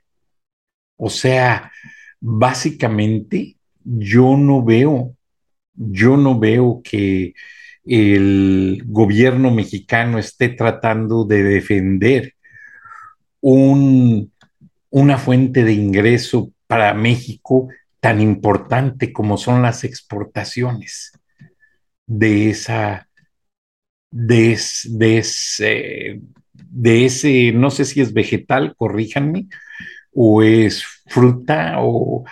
O 0.98 1.10
sea, 1.10 1.72
básicamente 2.20 3.56
yo 3.82 4.36
no 4.36 4.62
veo, 4.62 5.15
yo 5.74 6.18
no 6.18 6.38
veo 6.38 6.82
que 6.84 7.34
el 7.86 8.84
gobierno 8.86 9.52
mexicano 9.52 10.20
esté 10.20 10.50
tratando 10.50 11.25
de 11.25 11.44
defender 11.44 12.34
un, 13.42 14.32
una 14.90 15.18
fuente 15.18 15.63
de 15.63 15.74
ingreso 15.74 16.52
para 16.68 16.94
México 16.94 17.68
tan 18.00 18.22
importante 18.22 19.13
como 19.13 19.38
son 19.38 19.62
las 19.62 19.84
exportaciones 19.84 21.12
de 22.06 22.50
esa, 22.50 23.08
de, 24.12 24.60
de, 24.86 25.18
ese, 25.18 26.22
de 26.54 27.06
ese, 27.06 27.52
no 27.54 27.72
sé 27.72 27.86
si 27.86 28.02
es 28.02 28.13
vegetal, 28.13 28.75
corríjanme, 28.75 29.48
o 30.13 30.44
es 30.44 30.84
fruta, 31.08 31.75
o 31.80 32.24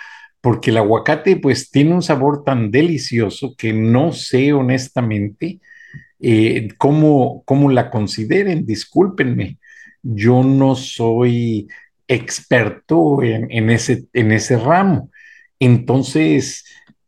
porque 0.42 0.70
el 0.70 0.78
aguacate 0.78 1.36
pues 1.36 1.70
tiene 1.70 1.94
un 1.94 2.02
sabor 2.02 2.44
tan 2.44 2.70
delicioso 2.70 3.54
que 3.56 3.72
no 3.72 4.12
sé 4.12 4.52
honestamente 4.52 5.60
eh, 6.20 6.68
cómo, 6.78 7.42
cómo 7.46 7.70
la 7.70 7.90
consideren, 7.90 8.66
discúlpenme, 8.66 9.58
yo 10.02 10.44
no 10.44 10.74
soy 10.74 11.68
experto 12.08 13.22
en, 13.22 13.70
ese, 13.70 14.06
en 14.12 14.32
ese 14.32 14.58
ramo. 14.58 15.10
Entonces, 15.58 16.64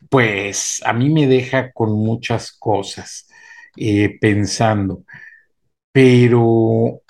pues 0.08 0.80
a 0.84 0.92
mí 0.92 1.10
me 1.10 1.26
deja 1.26 1.72
con 1.72 1.92
muchas 1.92 2.52
cosas 2.52 3.28
eh, 3.76 4.16
pensando, 4.20 5.04
pero 5.92 7.02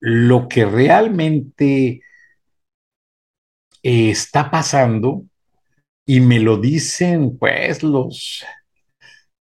lo 0.00 0.48
que 0.48 0.64
realmente 0.64 2.02
eh, 3.82 4.10
está 4.10 4.50
pasando, 4.50 5.24
y 6.06 6.20
me 6.20 6.40
lo 6.40 6.58
dicen 6.58 7.38
pues 7.38 7.82
los, 7.82 8.44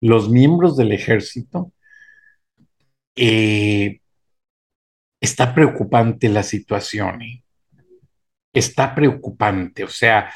los 0.00 0.29
miembros 0.29 0.76
del 0.76 0.93
ejército, 0.93 1.73
eh, 3.17 4.00
está 5.21 5.55
preocupante 5.55 6.29
la 6.29 6.43
situación, 6.43 7.21
está 8.52 8.95
preocupante, 8.95 9.85
o 9.85 9.88
sea, 9.88 10.31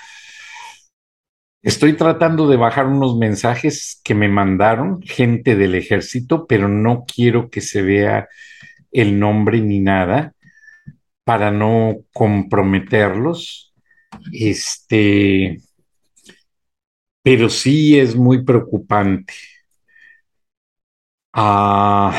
Estoy 1.65 1.97
tratando 1.97 2.47
de 2.47 2.59
bajar 2.59 2.87
unos 2.87 3.17
mensajes 3.17 3.99
que 4.05 4.15
me 4.15 4.29
mandaron 4.29 5.01
gente 5.01 5.57
del 5.57 5.75
ejército, 5.75 6.47
pero 6.47 6.69
no 6.69 7.07
quiero 7.07 7.49
que 7.49 7.63
se 7.63 7.81
vea 7.81 8.29
el 8.93 9.19
nombre 9.19 9.63
ni 9.63 9.81
nada 9.81 10.35
para 11.25 11.51
no 11.51 11.97
comprometerlos. 12.13 13.75
Este, 14.31 15.63
pero 17.25 17.49
sí 17.49 17.99
es 17.99 18.15
muy 18.15 18.45
preocupante. 18.45 19.33
Ah, 21.33 22.13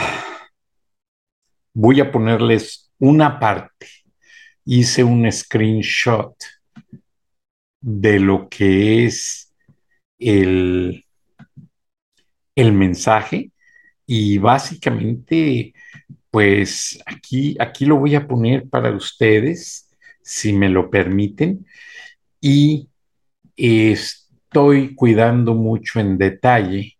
voy 1.75 2.01
a 2.01 2.11
ponerles 2.11 2.91
una 2.97 3.39
parte. 3.39 3.87
Hice 4.65 5.03
un 5.03 5.31
screenshot 5.31 6.35
de 7.81 8.19
lo 8.19 8.49
que 8.49 9.05
es 9.05 9.53
el, 10.17 11.05
el 12.55 12.73
mensaje 12.73 13.51
y 14.07 14.39
básicamente, 14.39 15.75
pues 16.31 16.99
aquí, 17.05 17.55
aquí 17.59 17.85
lo 17.85 17.97
voy 17.97 18.15
a 18.15 18.27
poner 18.27 18.67
para 18.67 18.89
ustedes, 18.89 19.87
si 20.23 20.51
me 20.51 20.67
lo 20.67 20.89
permiten, 20.89 21.67
y 22.41 22.89
estoy 24.55 24.95
cuidando 24.95 25.53
mucho 25.53 25.99
en 25.99 26.17
detalle. 26.17 26.97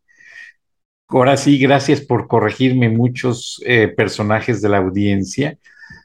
Ahora 1.08 1.38
sí, 1.38 1.58
gracias 1.58 2.02
por 2.02 2.28
corregirme 2.28 2.89
muchos 2.89 3.62
eh, 3.65 3.88
personajes 3.88 4.62
de 4.62 4.68
la 4.68 4.80
audiencia, 4.80 5.58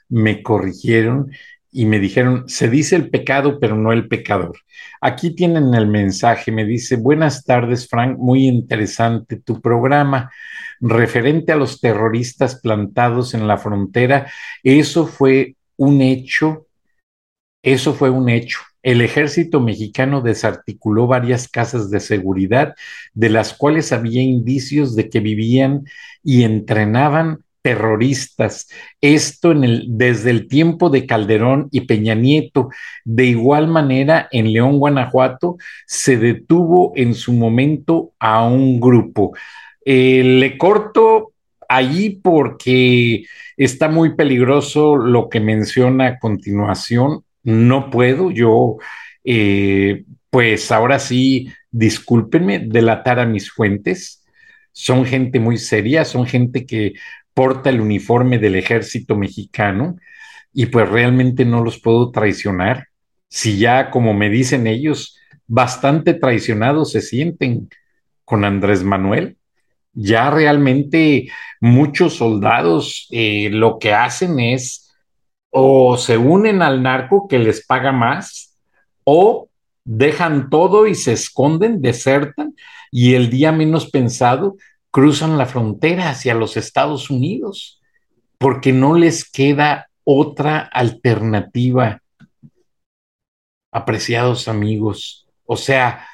me 0.08 0.44
corrigieron 0.44 1.32
y 1.72 1.86
me 1.86 1.98
dijeron, 1.98 2.48
se 2.48 2.68
dice 2.68 2.94
el 2.94 3.10
pecado, 3.10 3.58
pero 3.58 3.74
no 3.74 3.92
el 3.92 4.06
pecador. 4.06 4.60
Aquí 5.00 5.34
tienen 5.34 5.74
el 5.74 5.88
mensaje, 5.88 6.52
me 6.52 6.64
dice, 6.64 6.94
buenas 6.94 7.42
tardes, 7.44 7.88
Frank, 7.88 8.16
muy 8.16 8.46
interesante 8.46 9.34
tu 9.40 9.60
programa. 9.60 10.30
Referente 10.78 11.50
a 11.50 11.56
los 11.56 11.80
terroristas 11.80 12.60
plantados 12.60 13.34
en 13.34 13.48
la 13.48 13.58
frontera, 13.58 14.30
eso 14.62 15.04
fue 15.04 15.56
un 15.76 16.00
hecho, 16.00 16.68
eso 17.60 17.92
fue 17.92 18.08
un 18.08 18.28
hecho. 18.28 18.60
El 18.82 19.02
ejército 19.02 19.60
mexicano 19.60 20.22
desarticuló 20.22 21.06
varias 21.06 21.48
casas 21.48 21.90
de 21.90 22.00
seguridad, 22.00 22.74
de 23.12 23.28
las 23.28 23.52
cuales 23.52 23.92
había 23.92 24.22
indicios 24.22 24.96
de 24.96 25.10
que 25.10 25.20
vivían 25.20 25.84
y 26.22 26.44
entrenaban 26.44 27.44
terroristas. 27.62 28.68
Esto 29.00 29.52
desde 29.54 30.30
el 30.30 30.48
tiempo 30.48 30.90
de 30.90 31.06
Calderón 31.06 31.68
y 31.70 31.82
Peña 31.82 32.14
Nieto. 32.14 32.70
De 33.04 33.26
igual 33.26 33.68
manera, 33.68 34.28
en 34.30 34.52
León, 34.52 34.78
Guanajuato, 34.78 35.58
se 35.86 36.16
detuvo 36.16 36.92
en 36.96 37.14
su 37.14 37.32
momento 37.32 38.12
a 38.18 38.44
un 38.44 38.80
grupo. 38.80 39.32
Eh, 39.84 40.22
le 40.24 40.56
corto 40.58 41.32
allí 41.68 42.10
porque 42.22 43.24
está 43.56 43.88
muy 43.88 44.14
peligroso 44.16 44.96
lo 44.96 45.28
que 45.28 45.40
menciona 45.40 46.06
a 46.06 46.18
continuación. 46.18 47.24
No 47.42 47.90
puedo, 47.90 48.30
yo, 48.30 48.76
eh, 49.24 50.04
pues 50.30 50.70
ahora 50.72 50.98
sí, 50.98 51.48
discúlpenme, 51.70 52.60
delatar 52.60 53.18
a 53.18 53.26
mis 53.26 53.50
fuentes 53.50 54.20
son 54.72 55.04
gente 55.04 55.40
muy 55.40 55.58
seria, 55.58 56.04
son 56.04 56.26
gente 56.26 56.66
que 56.66 56.94
porta 57.34 57.70
el 57.70 57.80
uniforme 57.80 58.38
del 58.38 58.56
ejército 58.56 59.16
mexicano 59.16 59.96
y 60.52 60.66
pues 60.66 60.88
realmente 60.88 61.44
no 61.44 61.62
los 61.62 61.80
puedo 61.80 62.10
traicionar. 62.10 62.88
Si 63.28 63.58
ya, 63.58 63.90
como 63.90 64.14
me 64.14 64.30
dicen 64.30 64.66
ellos, 64.66 65.18
bastante 65.46 66.14
traicionados 66.14 66.92
se 66.92 67.00
sienten 67.00 67.68
con 68.24 68.44
Andrés 68.44 68.82
Manuel, 68.82 69.36
ya 69.92 70.30
realmente 70.30 71.28
muchos 71.60 72.14
soldados 72.14 73.08
eh, 73.10 73.50
lo 73.50 73.78
que 73.78 73.92
hacen 73.92 74.38
es 74.40 74.89
o 75.50 75.96
se 75.96 76.16
unen 76.16 76.62
al 76.62 76.82
narco 76.82 77.26
que 77.28 77.38
les 77.38 77.66
paga 77.66 77.92
más 77.92 78.56
o 79.04 79.48
dejan 79.84 80.50
todo 80.50 80.86
y 80.86 80.94
se 80.94 81.12
esconden, 81.12 81.82
desertan 81.82 82.54
y 82.90 83.14
el 83.14 83.30
día 83.30 83.52
menos 83.52 83.90
pensado 83.90 84.56
cruzan 84.90 85.38
la 85.38 85.46
frontera 85.46 86.10
hacia 86.10 86.34
los 86.34 86.56
Estados 86.56 87.10
Unidos 87.10 87.80
porque 88.38 88.72
no 88.72 88.94
les 88.94 89.28
queda 89.30 89.90
otra 90.04 90.60
alternativa, 90.60 92.02
apreciados 93.70 94.48
amigos. 94.48 95.26
O 95.44 95.56
sea, 95.56 96.06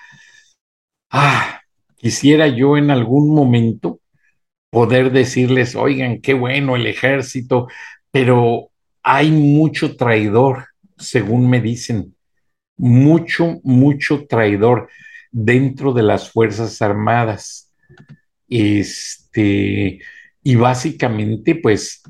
ah, 1.11 1.61
quisiera 1.97 2.49
yo 2.49 2.77
en 2.77 2.91
algún 2.91 3.35
momento 3.35 4.01
poder 4.71 5.13
decirles, 5.13 5.77
oigan, 5.77 6.21
qué 6.21 6.35
bueno 6.35 6.77
el 6.77 6.87
ejército, 6.87 7.69
pero 8.11 8.71
hay 9.09 9.31
mucho 9.31 9.97
traidor, 9.97 10.67
según 10.99 11.49
me 11.49 11.61
dicen, 11.61 12.17
mucho, 12.77 13.61
mucho 13.63 14.27
traidor 14.27 14.89
dentro 15.31 15.93
de 15.93 16.03
las 16.03 16.33
Fuerzas 16.33 16.83
Armadas. 16.83 17.73
Este, 18.49 20.01
y 20.43 20.57
básicamente, 20.57 21.55
pues, 21.55 22.03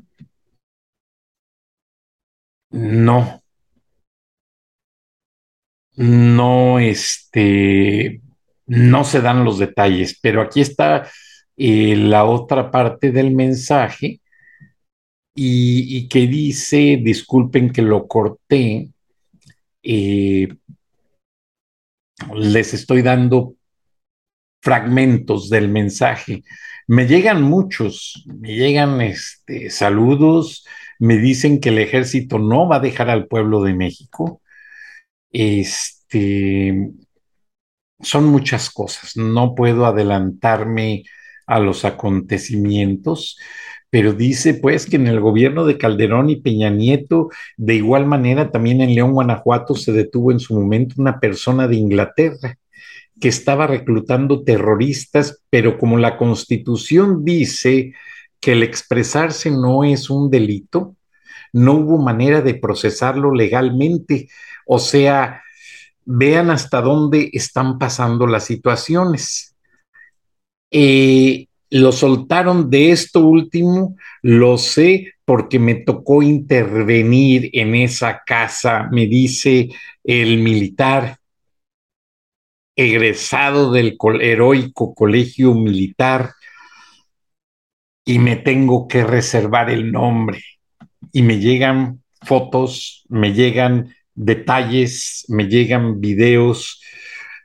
no, 2.71 3.43
no, 5.97 6.79
este, 6.79 8.21
no 8.65 9.03
se 9.03 9.21
dan 9.21 9.43
los 9.43 9.59
detalles, 9.59 10.17
pero 10.19 10.41
aquí 10.41 10.61
está 10.61 11.07
eh, 11.57 11.95
la 11.95 12.25
otra 12.25 12.71
parte 12.71 13.11
del 13.11 13.35
mensaje 13.35 14.19
y, 15.39 16.07
que 16.09 16.25
dice, 16.25 16.99
disculpen 17.01 17.71
que 17.71 17.83
lo 17.83 18.07
corté, 18.07 18.89
eh, 19.83 20.47
les 22.33 22.73
estoy 22.73 23.03
dando 23.03 23.53
fragmentos 24.63 25.49
del 25.49 25.69
mensaje. 25.69 26.43
Me 26.87 27.05
llegan 27.05 27.43
muchos, 27.43 28.25
me 28.25 28.55
llegan 28.55 28.99
este, 29.01 29.69
saludos, 29.69 30.65
me 30.97 31.17
dicen 31.17 31.59
que 31.61 31.69
el 31.69 31.77
ejército 31.77 32.39
no 32.39 32.67
va 32.67 32.77
a 32.77 32.79
dejar 32.79 33.11
al 33.11 33.27
pueblo 33.27 33.61
de 33.61 33.75
México. 33.75 34.41
Este, 35.31 36.93
son 37.99 38.25
muchas 38.25 38.71
cosas, 38.71 39.15
no 39.17 39.53
puedo 39.53 39.85
adelantarme 39.85 41.03
a 41.45 41.59
los 41.59 41.85
acontecimientos, 41.85 43.37
pero 43.89 44.13
dice 44.13 44.55
pues 44.55 44.85
que 44.85 44.97
en 44.97 45.07
el 45.07 45.19
gobierno 45.19 45.65
de 45.65 45.77
Calderón 45.77 46.29
y 46.29 46.37
Peña 46.37 46.69
Nieto, 46.69 47.29
de 47.55 47.75
igual 47.75 48.05
manera 48.05 48.51
también 48.51 48.81
en 48.81 48.93
León, 48.93 49.13
Guanajuato, 49.13 49.75
se 49.75 49.91
detuvo 49.91 50.31
en 50.31 50.39
su 50.39 50.55
momento 50.55 50.95
una 50.97 51.19
persona 51.19 51.67
de 51.67 51.77
Inglaterra 51.77 52.57
que 53.19 53.29
estaba 53.29 53.67
reclutando 53.67 54.43
terroristas, 54.43 55.41
pero 55.49 55.77
como 55.77 55.97
la 55.97 56.17
constitución 56.17 57.23
dice 57.23 57.93
que 58.39 58.51
el 58.51 58.63
expresarse 58.63 59.49
no 59.49 59.83
es 59.83 60.09
un 60.09 60.29
delito, 60.29 60.95
no 61.53 61.73
hubo 61.73 61.97
manera 61.97 62.41
de 62.41 62.55
procesarlo 62.55 63.33
legalmente. 63.33 64.29
O 64.65 64.79
sea, 64.79 65.41
vean 66.05 66.51
hasta 66.51 66.81
dónde 66.81 67.29
están 67.33 67.79
pasando 67.79 68.27
las 68.27 68.45
situaciones. 68.45 69.55
Eh, 70.69 71.46
lo 71.69 71.91
soltaron 71.91 72.69
de 72.69 72.91
esto 72.91 73.25
último, 73.25 73.95
lo 74.21 74.57
sé 74.57 75.13
porque 75.25 75.59
me 75.59 75.75
tocó 75.75 76.21
intervenir 76.21 77.49
en 77.53 77.75
esa 77.75 78.21
casa, 78.25 78.87
me 78.91 79.07
dice 79.07 79.69
el 80.03 80.37
militar 80.37 81.17
egresado 82.77 83.71
del 83.71 83.97
heroico 84.21 84.93
colegio 84.93 85.53
militar 85.53 86.33
y 88.05 88.19
me 88.19 88.37
tengo 88.37 88.87
que 88.87 89.03
reservar 89.03 89.69
el 89.69 89.91
nombre. 89.91 90.41
Y 91.11 91.23
me 91.23 91.39
llegan 91.39 92.01
fotos, 92.21 93.03
me 93.09 93.33
llegan 93.33 93.93
detalles, 94.13 95.25
me 95.27 95.47
llegan 95.47 95.99
videos. 95.99 96.81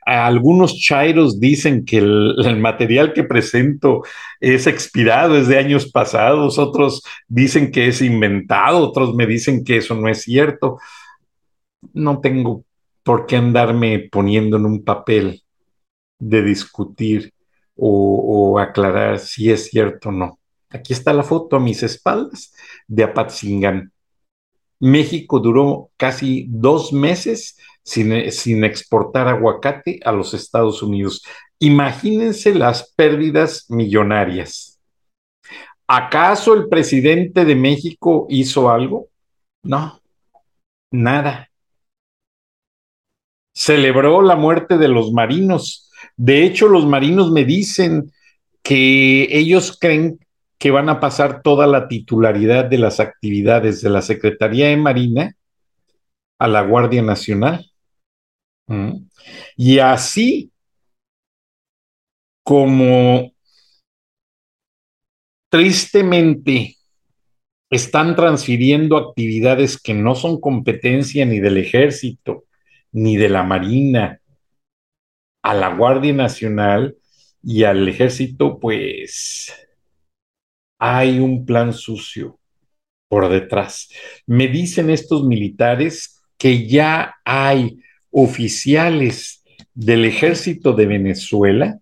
Algunos 0.05 0.77
chairos 0.77 1.39
dicen 1.39 1.85
que 1.85 1.97
el, 1.99 2.57
material 2.59 3.13
que 3.13 3.23
presento 3.23 4.03
es 4.39 4.67
expirado, 4.67 5.37
es 5.37 5.47
de 5.47 5.57
años 5.57 5.89
pasados, 5.91 6.59
otros 6.59 7.03
dicen 7.27 7.71
que 7.71 7.87
es 7.87 8.01
inventado, 8.01 8.79
otros 8.89 9.15
me 9.15 9.25
dicen 9.25 9.63
que 9.63 9.77
eso 9.77 9.95
no 9.95 10.09
es 10.09 10.23
cierto. 10.23 10.77
No 11.93 12.19
tengo 12.19 12.65
por 13.03 13.25
qué 13.25 13.37
andarme 13.37 14.09
poniendo 14.11 14.57
en 14.57 14.65
un 14.65 14.83
papel 14.83 15.43
de 16.19 16.43
discutir 16.43 17.33
o, 17.75 18.53
o 18.53 18.59
aclarar 18.59 19.19
si 19.19 19.51
es 19.51 19.67
cierto 19.69 20.09
o 20.09 20.11
no. 20.11 20.39
Aquí 20.69 20.93
está 20.93 21.13
la 21.13 21.23
foto 21.23 21.55
a 21.55 21.59
mis 21.59 21.83
espaldas 21.83 22.53
de 22.87 23.03
Apatzingán. 23.03 23.91
México 24.79 25.39
duró 25.39 25.91
casi 25.95 26.47
dos 26.49 26.91
meses 26.91 27.57
sin, 27.83 28.31
sin, 28.31 28.63
exportar 28.63 29.27
aguacate 29.27 29.99
a 30.03 30.11
los 30.11 30.33
Estados 30.33 30.81
Unidos. 30.81 31.23
Imagínense 31.59 32.53
las 32.53 32.93
pérdidas 32.93 33.65
millonarias. 33.69 34.79
¿Acaso 35.87 36.53
el 36.53 36.69
presidente 36.69 37.45
de 37.45 37.55
México 37.55 38.25
hizo 38.29 38.69
algo? 38.69 39.09
No, 39.63 40.01
nada 40.91 41.49
celebró 43.53 44.21
la 44.21 44.35
muerte 44.35 44.77
de 44.77 44.87
los 44.87 45.13
marinos. 45.13 45.89
De 46.17 46.43
hecho, 46.43 46.67
los 46.67 46.85
marinos 46.85 47.31
me 47.31 47.45
dicen 47.45 48.11
que 48.61 49.27
ellos 49.31 49.77
creen 49.79 50.19
que 50.57 50.71
van 50.71 50.89
a 50.89 50.99
pasar 50.99 51.41
toda 51.41 51.67
la 51.67 51.87
titularidad 51.87 52.65
de 52.65 52.77
las 52.77 52.99
actividades 52.99 53.81
de 53.81 53.89
la 53.89 54.01
Secretaría 54.01 54.67
de 54.67 54.77
Marina 54.77 55.35
a 56.39 56.47
la 56.47 56.61
Guardia 56.61 57.01
Nacional. 57.01 57.71
Y 59.57 59.79
así 59.79 60.51
como 62.43 63.31
tristemente 65.49 66.75
están 67.69 68.15
transfiriendo 68.15 68.97
actividades 68.97 69.81
que 69.81 69.93
no 69.93 70.15
son 70.15 70.39
competencia 70.39 71.25
ni 71.25 71.39
del 71.39 71.57
ejército, 71.57 72.45
ni 72.91 73.17
de 73.17 73.29
la 73.29 73.43
Marina 73.43 74.19
a 75.43 75.53
la 75.53 75.75
Guardia 75.75 76.13
Nacional 76.13 76.95
y 77.41 77.63
al 77.63 77.87
ejército, 77.87 78.59
pues 78.59 79.53
hay 80.79 81.19
un 81.19 81.45
plan 81.45 81.73
sucio 81.73 82.39
por 83.09 83.29
detrás. 83.29 83.89
Me 84.25 84.47
dicen 84.47 84.89
estos 84.89 85.25
militares 85.25 86.21
que 86.37 86.67
ya 86.67 87.15
hay 87.25 87.82
oficiales 88.13 89.43
del 89.73 90.05
ejército 90.05 90.71
de 90.71 90.85
Venezuela, 90.85 91.79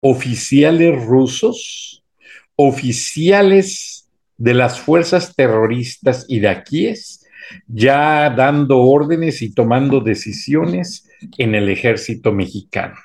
oficiales 0.00 1.04
rusos, 1.04 2.04
oficiales 2.56 4.08
de 4.36 4.54
las 4.54 4.80
fuerzas 4.80 5.34
terroristas 5.34 6.24
iraquíes 6.28 7.24
ya 7.66 8.30
dando 8.30 8.80
órdenes 8.80 9.42
y 9.42 9.52
tomando 9.52 10.00
decisiones 10.00 11.08
en 11.38 11.54
el 11.54 11.68
ejército 11.68 12.32
mexicano. 12.32 12.96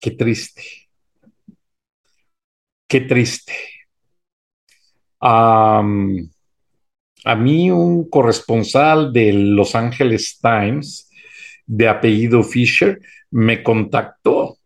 Qué 0.00 0.12
triste. 0.12 0.62
Qué 2.88 3.00
triste. 3.02 3.54
A 7.24 7.34
mí 7.34 7.70
un 7.70 8.08
corresponsal 8.08 9.12
de 9.12 9.32
Los 9.32 9.74
Angeles 9.74 10.38
Times 10.40 11.10
de 11.66 11.88
apellido 11.88 12.42
Fisher 12.42 13.00
me 13.30 13.62
contactó 13.62 14.58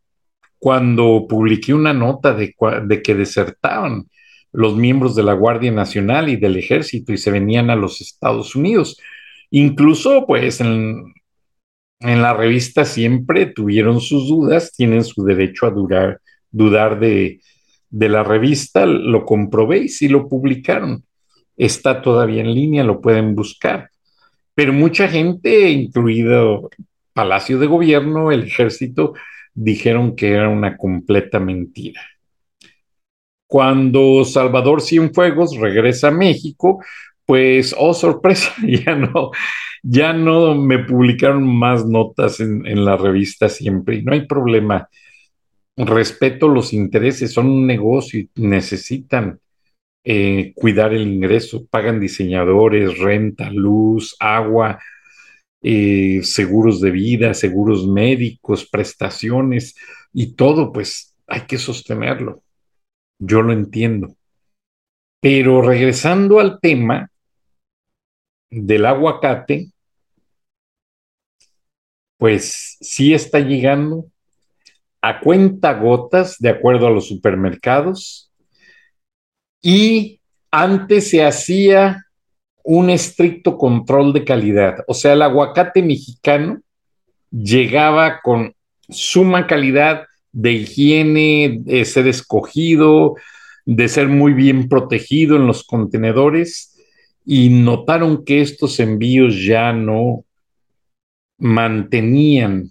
cuando 0.58 1.26
publiqué 1.28 1.74
una 1.74 1.92
nota 1.92 2.34
de, 2.34 2.54
que 3.02 3.14
desertaban 3.14 4.06
los 4.52 4.74
miembros 4.74 5.14
de 5.14 5.22
la 5.22 5.34
Guardia 5.34 5.70
Nacional 5.70 6.28
y 6.28 6.36
del 6.36 6.56
Ejército 6.56 7.12
y 7.12 7.18
se 7.18 7.30
venían 7.30 7.68
a 7.70 7.76
los 7.76 8.00
Estados 8.00 8.56
Unidos. 8.56 8.98
Incluso, 9.50 10.26
pues, 10.26 10.60
en, 10.60 11.12
en 12.00 12.22
la 12.22 12.32
revista 12.32 12.84
siempre 12.84 13.46
tuvieron 13.46 14.00
sus 14.00 14.28
dudas, 14.28 14.72
tienen 14.72 15.04
su 15.04 15.24
derecho 15.24 15.66
a 15.66 15.70
durar, 15.70 16.20
dudar 16.50 16.98
de, 16.98 17.40
de 17.90 18.08
la 18.08 18.22
revista, 18.22 18.86
lo 18.86 19.24
comprobé 19.24 19.84
y 19.84 19.88
sí 19.88 20.08
lo 20.08 20.28
publicaron. 20.28 21.05
Está 21.56 22.02
todavía 22.02 22.42
en 22.42 22.54
línea, 22.54 22.84
lo 22.84 23.00
pueden 23.00 23.34
buscar. 23.34 23.90
Pero 24.54 24.72
mucha 24.72 25.08
gente, 25.08 25.70
incluido 25.70 26.70
Palacio 27.12 27.58
de 27.58 27.66
Gobierno, 27.66 28.32
el 28.32 28.44
ejército, 28.44 29.14
dijeron 29.54 30.16
que 30.16 30.32
era 30.32 30.48
una 30.48 30.76
completa 30.76 31.40
mentira. 31.40 32.00
Cuando 33.46 34.24
Salvador 34.24 34.82
Cienfuegos 34.82 35.56
regresa 35.56 36.08
a 36.08 36.10
México, 36.10 36.82
pues, 37.24 37.74
oh 37.78 37.94
sorpresa, 37.94 38.54
ya 38.62 38.94
no, 38.94 39.30
ya 39.82 40.12
no 40.12 40.54
me 40.54 40.80
publicaron 40.80 41.46
más 41.46 41.86
notas 41.86 42.40
en, 42.40 42.66
en 42.66 42.84
la 42.84 42.96
revista 42.96 43.48
siempre 43.48 43.96
y 43.96 44.02
no 44.02 44.12
hay 44.12 44.26
problema. 44.26 44.88
Respeto 45.76 46.48
los 46.48 46.72
intereses, 46.72 47.32
son 47.32 47.48
un 47.50 47.66
negocio 47.66 48.20
y 48.20 48.30
necesitan 48.36 49.38
eh, 50.06 50.52
cuidar 50.54 50.94
el 50.94 51.02
ingreso, 51.02 51.66
pagan 51.66 52.00
diseñadores, 52.00 52.98
renta, 52.98 53.50
luz, 53.50 54.16
agua, 54.20 54.78
eh, 55.62 56.20
seguros 56.22 56.80
de 56.80 56.92
vida, 56.92 57.34
seguros 57.34 57.86
médicos, 57.88 58.68
prestaciones 58.68 59.74
y 60.12 60.34
todo, 60.34 60.72
pues 60.72 61.14
hay 61.26 61.42
que 61.42 61.58
sostenerlo 61.58 62.42
yo 63.18 63.42
lo 63.42 63.52
entiendo. 63.52 64.16
Pero 65.20 65.62
regresando 65.62 66.40
al 66.40 66.60
tema 66.60 67.10
del 68.50 68.86
aguacate, 68.86 69.70
pues 72.18 72.76
sí 72.80 73.12
está 73.12 73.40
llegando 73.40 74.06
a 75.02 75.20
cuenta 75.20 75.74
gotas 75.74 76.38
de 76.38 76.48
acuerdo 76.48 76.86
a 76.86 76.90
los 76.90 77.08
supermercados 77.08 78.32
y 79.62 80.20
antes 80.50 81.10
se 81.10 81.24
hacía 81.24 82.04
un 82.62 82.90
estricto 82.90 83.56
control 83.58 84.12
de 84.12 84.24
calidad, 84.24 84.84
o 84.88 84.94
sea, 84.94 85.12
el 85.12 85.22
aguacate 85.22 85.82
mexicano 85.82 86.60
llegaba 87.30 88.20
con 88.22 88.54
suma 88.88 89.46
calidad 89.46 90.06
de 90.32 90.52
higiene, 90.52 91.58
de 91.60 91.84
ser 91.84 92.06
escogido, 92.06 93.14
de 93.64 93.88
ser 93.88 94.08
muy 94.08 94.32
bien 94.32 94.68
protegido 94.68 95.36
en 95.36 95.46
los 95.46 95.64
contenedores 95.64 96.76
y 97.24 97.48
notaron 97.48 98.24
que 98.24 98.40
estos 98.40 98.78
envíos 98.78 99.44
ya 99.44 99.72
no 99.72 100.24
mantenían 101.38 102.70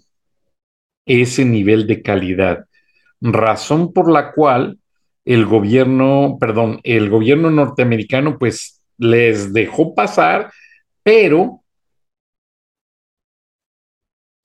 ese 1.04 1.44
nivel 1.44 1.86
de 1.86 2.02
calidad, 2.02 2.66
razón 3.20 3.92
por 3.92 4.10
la 4.10 4.32
cual 4.32 4.78
el 5.26 5.44
gobierno, 5.44 6.38
perdón, 6.40 6.80
el 6.84 7.10
gobierno 7.10 7.50
norteamericano 7.50 8.38
pues 8.38 8.80
les 8.96 9.52
dejó 9.52 9.94
pasar, 9.94 10.52
pero 11.02 11.62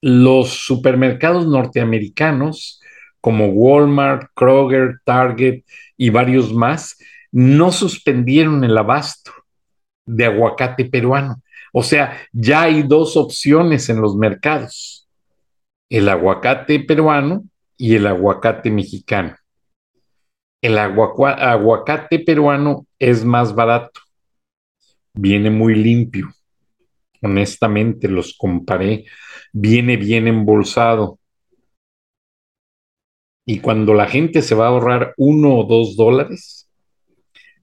los 0.02 0.50
supermercados 0.50 1.48
norteamericanos 1.48 2.82
como 3.22 3.50
Walmart, 3.50 4.32
Kroger, 4.34 5.00
Target 5.06 5.64
y 5.96 6.10
varios 6.10 6.52
más 6.52 6.98
no 7.32 7.72
suspendieron 7.72 8.64
el 8.64 8.76
abasto 8.76 9.32
de 10.08 10.26
aguacate 10.26 10.86
peruano. 10.86 11.44
O 11.72 11.84
sea, 11.84 12.18
ya 12.34 12.64
hay 12.64 12.82
dos 12.82 13.16
opciones 13.16 13.88
en 13.90 14.02
los 14.02 14.16
mercados, 14.16 15.08
el 15.90 16.10
aguacate 16.10 16.80
peruano 16.80 17.44
y 17.78 17.96
el 17.96 18.08
aguacate 18.08 18.72
mexicano. 18.72 19.36
El 20.62 20.78
aguacate 20.78 22.20
peruano 22.20 22.86
es 23.00 23.26
más 23.26 23.56
barato, 23.56 24.00
viene 25.14 25.50
muy 25.50 25.76
limpio. 25.76 26.32
Honestamente, 27.22 28.08
los 28.08 28.36
comparé, 28.38 29.06
viene 29.52 29.98
bien 29.98 30.28
embolsado. 30.28 31.20
Y 33.46 33.60
cuando 33.60 33.94
la 33.96 34.08
gente 34.08 34.44
se 34.44 34.54
va 34.54 34.66
a 34.66 34.70
ahorrar 34.70 35.14
uno 35.18 35.58
o 35.58 35.64
dos 35.64 35.96
dólares, 35.96 36.70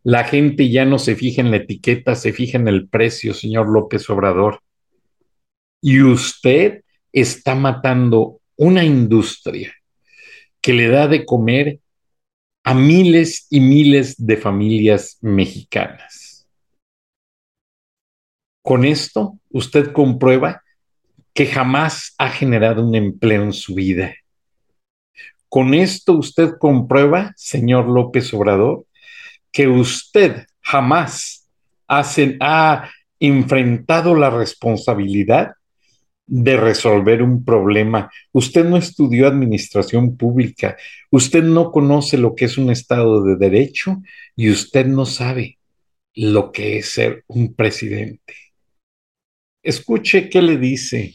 la 0.03 0.25
gente 0.25 0.69
ya 0.69 0.85
no 0.85 0.99
se 0.99 1.15
fija 1.15 1.41
en 1.41 1.51
la 1.51 1.59
etiqueta, 1.59 2.15
se 2.15 2.33
fija 2.33 2.59
en 2.59 2.67
el 2.67 2.89
precio, 2.89 3.35
señor 3.35 3.69
López 3.69 4.09
Obrador. 4.11 4.61
Y 5.81 6.03
usted 6.03 6.83
está 7.13 7.55
matando 7.55 8.41
una 8.57 8.85
industria 8.85 9.73
que 10.61 10.73
le 10.73 10.89
da 10.89 11.07
de 11.07 11.25
comer 11.25 11.81
a 12.69 12.75
miles 12.75 13.47
y 13.49 13.61
miles 13.61 14.15
de 14.19 14.37
familias 14.37 15.17
mexicanas. 15.23 16.47
Con 18.63 18.85
esto, 18.85 19.39
usted 19.49 19.91
comprueba 19.91 20.63
que 21.33 21.47
jamás 21.47 22.15
ha 22.19 22.29
generado 22.29 22.87
un 22.87 22.95
empleo 22.95 23.43
en 23.43 23.55
su 23.55 23.75
vida. 23.75 24.15
Con 25.49 25.73
esto 25.73 26.13
usted 26.13 26.59
comprueba, 26.61 27.33
señor 27.37 27.89
López 27.89 28.35
Obrador, 28.35 28.85
que 29.51 29.67
usted 29.67 30.45
jamás 30.61 31.49
ha 31.89 32.91
enfrentado 33.19 34.15
la 34.15 34.29
responsabilidad 34.29 35.53
de 36.29 36.57
resolver 36.57 37.23
un 37.23 37.45
problema. 37.45 38.11
Usted 38.33 38.65
no 38.65 38.77
estudió 38.77 39.27
administración 39.27 40.17
pública, 40.17 40.77
usted 41.11 41.43
no 41.43 41.73
conoce 41.73 42.19
lo 42.19 42.35
que 42.35 42.45
es 42.45 42.59
un 42.59 42.71
Estado 42.71 43.25
de 43.25 43.37
Derecho 43.37 44.03
y 44.37 44.51
usted 44.51 44.87
no 44.87 45.07
sabe 45.07 45.59
lo 46.15 46.53
que 46.53 46.79
es 46.79 46.91
ser 46.91 47.25
un 47.27 47.55
presidente. 47.55 48.35
Escuche 49.63 50.29
qué 50.29 50.43
le 50.43 50.59
dice 50.59 51.15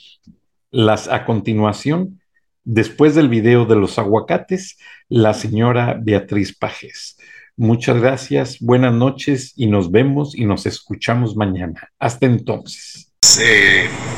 las, 0.71 1.07
a 1.07 1.25
continuación, 1.25 2.19
después 2.63 3.13
del 3.13 3.29
video 3.29 3.65
de 3.65 3.75
los 3.75 3.99
aguacates, 3.99 4.77
la 5.09 5.33
señora 5.33 5.99
Beatriz 6.01 6.57
Pajes. 6.57 7.17
Muchas 7.55 8.01
gracias, 8.01 8.59
buenas 8.59 8.93
noches 8.93 9.53
y 9.55 9.67
nos 9.67 9.91
vemos 9.91 10.35
y 10.35 10.45
nos 10.45 10.65
escuchamos 10.65 11.35
mañana. 11.35 11.91
Hasta 11.99 12.25
entonces. 12.25 13.12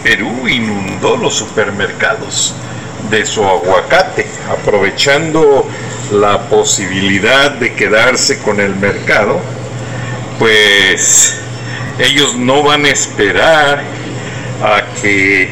Perú 0.03 0.47
inundó 0.47 1.17
los 1.17 1.33
supermercados 1.33 2.53
de 3.09 3.25
su 3.25 3.43
aguacate, 3.43 4.25
aprovechando 4.49 5.67
la 6.11 6.47
posibilidad 6.49 7.51
de 7.51 7.73
quedarse 7.73 8.39
con 8.39 8.59
el 8.59 8.75
mercado, 8.75 9.39
pues 10.39 11.39
ellos 11.99 12.35
no 12.35 12.63
van 12.63 12.85
a 12.85 12.89
esperar 12.89 13.81
a 14.63 14.83
que 15.01 15.49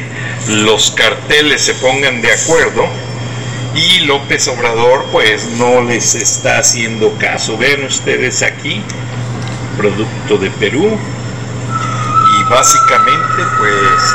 los 0.48 0.90
carteles 0.90 1.62
se 1.62 1.74
pongan 1.74 2.20
de 2.20 2.32
acuerdo 2.32 2.86
y 3.74 4.00
López 4.00 4.46
Obrador 4.48 5.04
pues 5.10 5.46
no 5.58 5.82
les 5.82 6.14
está 6.14 6.58
haciendo 6.58 7.12
caso. 7.18 7.56
Ven 7.58 7.84
ustedes 7.84 8.42
aquí, 8.42 8.82
producto 9.76 10.38
de 10.38 10.50
Perú. 10.50 10.96
Básicamente 12.50 13.42
pues 13.58 14.14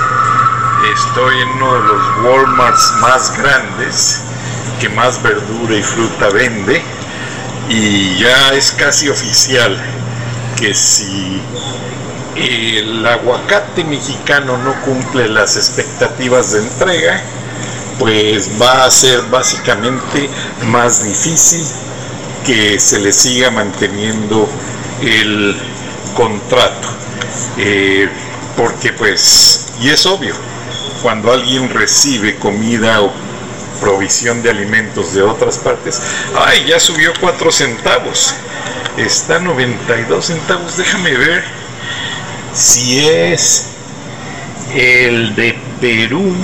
estoy 0.93 1.41
en 1.41 1.49
uno 1.49 1.73
de 1.73 1.87
los 1.87 2.01
Walmarts 2.23 2.93
más 2.99 3.37
grandes 3.37 4.21
que 4.79 4.89
más 4.89 5.21
verdura 5.21 5.75
y 5.75 5.83
fruta 5.83 6.29
vende. 6.29 6.81
Y 7.69 8.17
ya 8.19 8.53
es 8.53 8.71
casi 8.71 9.09
oficial 9.09 9.77
que 10.57 10.73
si 10.73 11.41
el 12.35 13.05
aguacate 13.05 13.83
mexicano 13.83 14.57
no 14.57 14.73
cumple 14.81 15.27
las 15.27 15.57
expectativas 15.57 16.51
de 16.53 16.59
entrega, 16.59 17.21
pues 17.99 18.49
va 18.61 18.85
a 18.85 18.91
ser 18.91 19.21
básicamente 19.23 20.29
más 20.67 21.03
difícil 21.03 21.65
que 22.45 22.79
se 22.79 22.99
le 22.99 23.11
siga 23.11 23.51
manteniendo 23.51 24.47
el 25.01 25.55
contrato. 26.15 26.89
Eh, 27.57 28.09
porque 28.55 28.93
pues, 28.93 29.67
y 29.79 29.89
es 29.89 30.05
obvio, 30.05 30.35
cuando 31.01 31.31
alguien 31.31 31.69
recibe 31.69 32.35
comida 32.37 33.01
o 33.01 33.11
provisión 33.79 34.41
de 34.43 34.49
alimentos 34.49 35.13
de 35.13 35.21
otras 35.21 35.57
partes, 35.57 36.01
ay, 36.37 36.65
ya 36.67 36.79
subió 36.79 37.13
4 37.19 37.51
centavos, 37.51 38.33
está 38.97 39.39
92 39.39 40.25
centavos, 40.25 40.77
déjame 40.77 41.15
ver 41.15 41.43
si 42.53 42.99
es 42.99 43.67
el 44.73 45.35
de 45.35 45.57
Perú. 45.79 46.35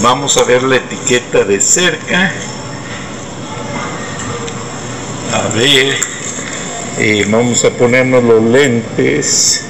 Vamos 0.00 0.36
a 0.36 0.44
ver 0.44 0.62
la 0.62 0.76
etiqueta 0.76 1.44
de 1.44 1.60
cerca. 1.60 2.32
A 5.32 5.48
ver, 5.54 6.11
eh, 6.98 7.26
vamos 7.28 7.64
a 7.64 7.70
ponernos 7.70 8.22
los 8.22 8.42
lentes. 8.42 9.66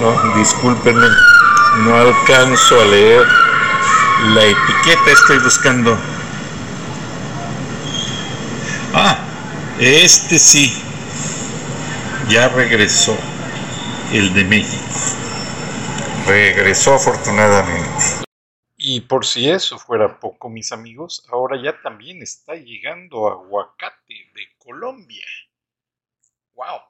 No, 0.00 0.38
discúlpenme, 0.38 1.06
no 1.84 1.94
alcanzo 1.94 2.80
a 2.80 2.84
leer 2.86 3.26
la 4.34 4.44
etiqueta, 4.44 5.10
estoy 5.12 5.38
buscando. 5.40 5.98
Ah, 8.94 9.18
este 9.78 10.38
sí, 10.38 10.74
ya 12.28 12.48
regresó 12.48 13.16
el 14.12 14.32
de 14.32 14.44
México. 14.44 14.82
Regresó 16.26 16.94
afortunadamente. 16.94 18.19
Y 18.92 19.02
por 19.02 19.24
si 19.24 19.48
eso 19.48 19.78
fuera 19.78 20.18
poco, 20.18 20.48
mis 20.50 20.72
amigos, 20.72 21.24
ahora 21.30 21.62
ya 21.62 21.80
también 21.80 22.22
está 22.22 22.56
llegando 22.56 23.28
aguacate 23.28 24.14
de 24.34 24.48
Colombia. 24.58 25.24
¡Wow! 26.54 26.80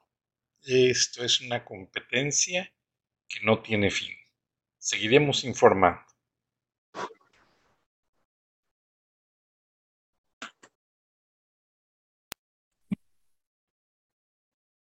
Esto 0.63 1.23
es 1.23 1.41
una 1.41 1.63
competencia 1.63 2.73
que 3.27 3.41
no 3.43 3.61
tiene 3.61 3.91
fin. 3.91 4.15
Seguiremos 4.79 5.43
informando. 5.43 6.01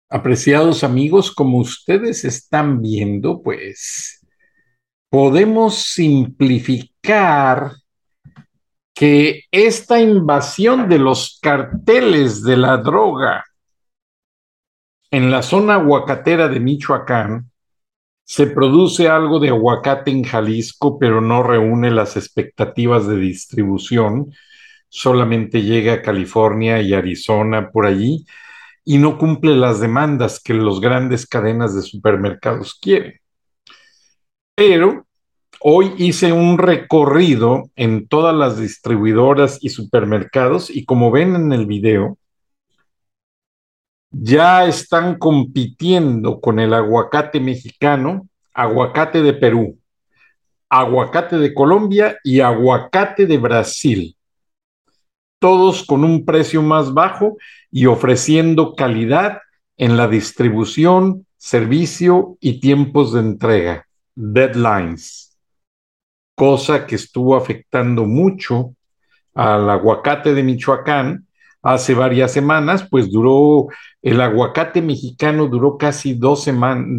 Apreciados 0.10 0.86
amigos, 0.86 1.36
como 1.36 1.58
ustedes 1.58 2.24
están 2.24 2.82
viendo, 2.82 3.44
pues 3.44 4.19
podemos 5.10 5.76
simplificar 5.84 7.72
que 8.94 9.44
esta 9.52 10.00
invasión 10.00 10.90
de 10.90 11.00
los 11.00 11.40
carteles 11.42 12.44
de 12.44 12.58
la 12.58 12.78
droga 12.78 13.46
en 15.12 15.32
la 15.32 15.42
zona 15.42 15.76
aguacatera 15.76 16.48
de 16.48 16.60
Michoacán, 16.60 17.50
se 18.24 18.46
produce 18.46 19.08
algo 19.08 19.40
de 19.40 19.50
aguacate 19.50 20.12
en 20.12 20.24
Jalisco, 20.24 21.00
pero 21.00 21.20
no 21.20 21.42
reúne 21.42 21.90
las 21.90 22.16
expectativas 22.16 23.08
de 23.08 23.18
distribución, 23.18 24.32
solamente 24.88 25.64
llega 25.64 25.94
a 25.94 26.02
California 26.04 26.80
y 26.80 26.94
Arizona 26.94 27.72
por 27.72 27.88
allí, 27.88 28.26
y 28.86 29.00
no 29.00 29.18
cumple 29.18 29.56
las 29.56 29.80
demandas 29.80 30.40
que 30.40 30.54
los 30.54 30.80
grandes 30.80 31.26
cadenas 31.26 31.76
de 31.76 31.82
supermercados 31.82 32.76
quieren. 32.76 33.19
Pero 34.60 35.06
hoy 35.62 35.94
hice 35.96 36.34
un 36.34 36.58
recorrido 36.58 37.70
en 37.78 38.10
todas 38.10 38.36
las 38.36 38.60
distribuidoras 38.60 39.58
y 39.62 39.70
supermercados 39.70 40.70
y 40.70 40.84
como 40.84 41.12
ven 41.12 41.34
en 41.34 41.54
el 41.54 41.66
video, 41.66 42.18
ya 44.12 44.66
están 44.66 45.18
compitiendo 45.18 46.42
con 46.42 46.60
el 46.60 46.74
aguacate 46.74 47.40
mexicano 47.40 48.28
aguacate 48.54 49.22
de 49.22 49.32
Perú, 49.32 49.80
aguacate 50.68 51.38
de 51.38 51.54
Colombia 51.54 52.18
y 52.26 52.42
aguacate 52.42 53.28
de 53.28 53.38
Brasil. 53.38 54.18
Todos 55.40 55.86
con 55.86 56.04
un 56.04 56.26
precio 56.26 56.62
más 56.62 56.94
bajo 56.94 57.38
y 57.72 57.86
ofreciendo 57.86 58.76
calidad 58.76 59.40
en 59.78 59.96
la 59.96 60.10
distribución, 60.10 61.26
servicio 61.38 62.36
y 62.42 62.60
tiempos 62.60 63.14
de 63.14 63.22
entrega, 63.22 63.86
deadlines, 64.20 65.38
cosa 66.36 66.86
que 66.86 66.96
estuvo 66.96 67.36
afectando 67.36 68.06
mucho 68.06 68.76
al 69.34 69.70
aguacate 69.70 70.34
de 70.34 70.44
Michoacán 70.44 71.26
hace 71.62 71.94
varias 71.94 72.34
semanas, 72.34 72.86
pues 72.90 73.10
duró, 73.12 73.68
el 74.02 74.20
aguacate 74.20 74.82
mexicano 74.82 75.48
duró 75.48 75.78
casi 75.78 76.14
dos, 76.14 76.50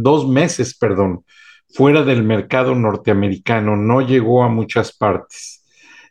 dos 0.02 0.28
meses, 0.28 0.76
perdón, 0.76 1.24
fuera 1.68 2.02
del 2.02 2.22
mercado 2.22 2.74
norteamericano, 2.74 3.76
no 3.76 4.00
llegó 4.00 4.42
a 4.42 4.48
muchas 4.48 4.96
partes. 4.96 5.62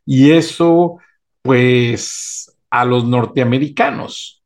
Y 0.06 0.32
eso, 0.32 0.98
pues, 1.42 2.56
a 2.70 2.86
los 2.86 3.06
norteamericanos 3.06 4.44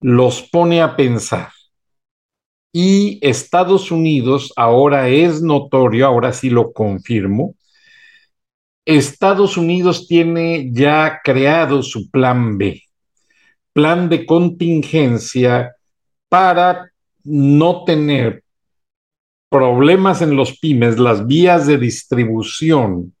los 0.00 0.42
pone 0.42 0.82
a 0.82 0.96
pensar. 0.96 1.50
Y 2.72 3.18
Estados 3.22 3.90
Unidos 3.90 4.52
ahora 4.56 5.08
es 5.08 5.42
notorio, 5.42 6.06
ahora 6.06 6.32
sí 6.32 6.50
lo 6.50 6.72
confirmo, 6.72 7.54
Estados 8.84 9.56
Unidos 9.56 10.06
tiene 10.08 10.70
ya 10.72 11.20
creado 11.22 11.82
su 11.82 12.10
plan 12.10 12.56
B, 12.56 12.82
plan 13.74 14.08
de 14.08 14.24
contingencia 14.24 15.74
para 16.28 16.90
no 17.22 17.84
tener 17.84 18.42
problemas 19.50 20.22
en 20.22 20.36
los 20.36 20.58
pymes, 20.58 20.98
las 20.98 21.26
vías 21.26 21.66
de 21.66 21.78
distribución 21.78 23.14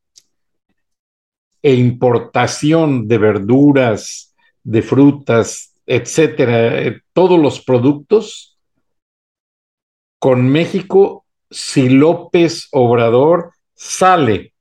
e 1.62 1.74
importación 1.74 3.08
de 3.08 3.18
verduras, 3.18 4.34
de 4.62 4.82
frutas, 4.82 5.74
etcétera, 5.86 6.82
eh, 6.82 7.00
todos 7.12 7.38
los 7.38 7.60
productos 7.62 8.57
con 10.18 10.48
México 10.48 11.24
si 11.50 11.88
López 11.88 12.68
Obrador 12.72 13.52
sale 13.74 14.54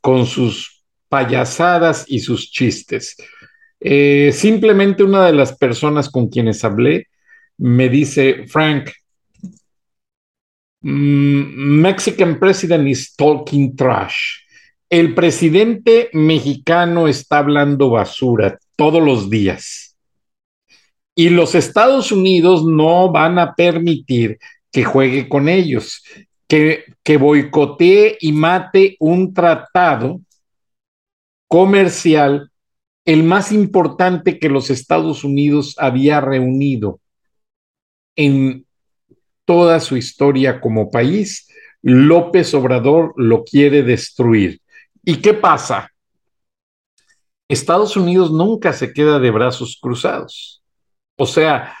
con 0.00 0.26
sus 0.26 0.84
payasadas 1.08 2.04
y 2.08 2.20
sus 2.20 2.50
chistes. 2.50 3.16
Eh, 3.80 4.30
simplemente 4.32 5.02
una 5.02 5.26
de 5.26 5.32
las 5.32 5.56
personas 5.56 6.08
con 6.10 6.28
quienes 6.28 6.64
hablé 6.64 7.08
me 7.58 7.88
dice, 7.88 8.46
Frank, 8.46 8.90
Mm, 10.82 11.80
Mexican 11.80 12.40
president 12.40 12.88
is 12.88 13.14
talking 13.14 13.76
trash. 13.76 14.40
El 14.90 15.14
presidente 15.14 16.10
mexicano 16.12 17.06
está 17.06 17.38
hablando 17.38 17.90
basura 17.90 18.58
todos 18.76 19.02
los 19.02 19.30
días. 19.30 19.96
Y 21.14 21.30
los 21.30 21.54
Estados 21.54 22.10
Unidos 22.10 22.64
no 22.64 23.12
van 23.12 23.38
a 23.38 23.54
permitir 23.54 24.38
que 24.72 24.84
juegue 24.84 25.28
con 25.28 25.48
ellos, 25.48 26.02
que, 26.48 26.84
que 27.02 27.18
boicotee 27.18 28.16
y 28.20 28.32
mate 28.32 28.96
un 28.98 29.32
tratado 29.32 30.20
comercial, 31.46 32.50
el 33.04 33.22
más 33.22 33.52
importante 33.52 34.38
que 34.38 34.48
los 34.48 34.70
Estados 34.70 35.22
Unidos 35.22 35.76
había 35.78 36.20
reunido 36.20 37.00
en 38.16 38.66
toda 39.44 39.80
su 39.80 39.96
historia 39.96 40.60
como 40.60 40.90
país, 40.90 41.48
López 41.82 42.54
Obrador 42.54 43.12
lo 43.16 43.44
quiere 43.44 43.82
destruir. 43.82 44.60
¿Y 45.04 45.16
qué 45.16 45.34
pasa? 45.34 45.90
Estados 47.48 47.96
Unidos 47.96 48.30
nunca 48.30 48.72
se 48.72 48.92
queda 48.92 49.18
de 49.18 49.30
brazos 49.30 49.78
cruzados. 49.80 50.62
O 51.16 51.26
sea, 51.26 51.76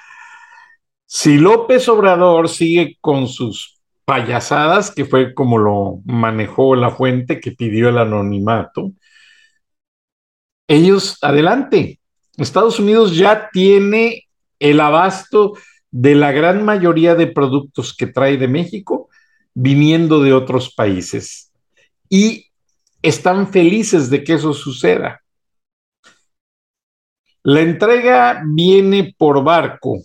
si 1.14 1.36
López 1.36 1.90
Obrador 1.90 2.48
sigue 2.48 2.96
con 3.02 3.28
sus 3.28 3.78
payasadas, 4.06 4.90
que 4.90 5.04
fue 5.04 5.34
como 5.34 5.58
lo 5.58 6.00
manejó 6.06 6.74
la 6.74 6.90
fuente 6.90 7.38
que 7.38 7.52
pidió 7.52 7.90
el 7.90 7.98
anonimato, 7.98 8.92
ellos 10.66 11.18
adelante. 11.20 12.00
Estados 12.38 12.80
Unidos 12.80 13.14
ya 13.14 13.50
tiene 13.52 14.26
el 14.58 14.80
abasto 14.80 15.52
de 15.90 16.14
la 16.14 16.32
gran 16.32 16.64
mayoría 16.64 17.14
de 17.14 17.26
productos 17.26 17.94
que 17.94 18.06
trae 18.06 18.38
de 18.38 18.48
México 18.48 19.10
viniendo 19.52 20.22
de 20.22 20.32
otros 20.32 20.74
países. 20.74 21.52
Y 22.08 22.46
están 23.02 23.52
felices 23.52 24.08
de 24.08 24.24
que 24.24 24.32
eso 24.32 24.54
suceda. 24.54 25.20
La 27.42 27.60
entrega 27.60 28.42
viene 28.46 29.14
por 29.18 29.44
barco, 29.44 29.98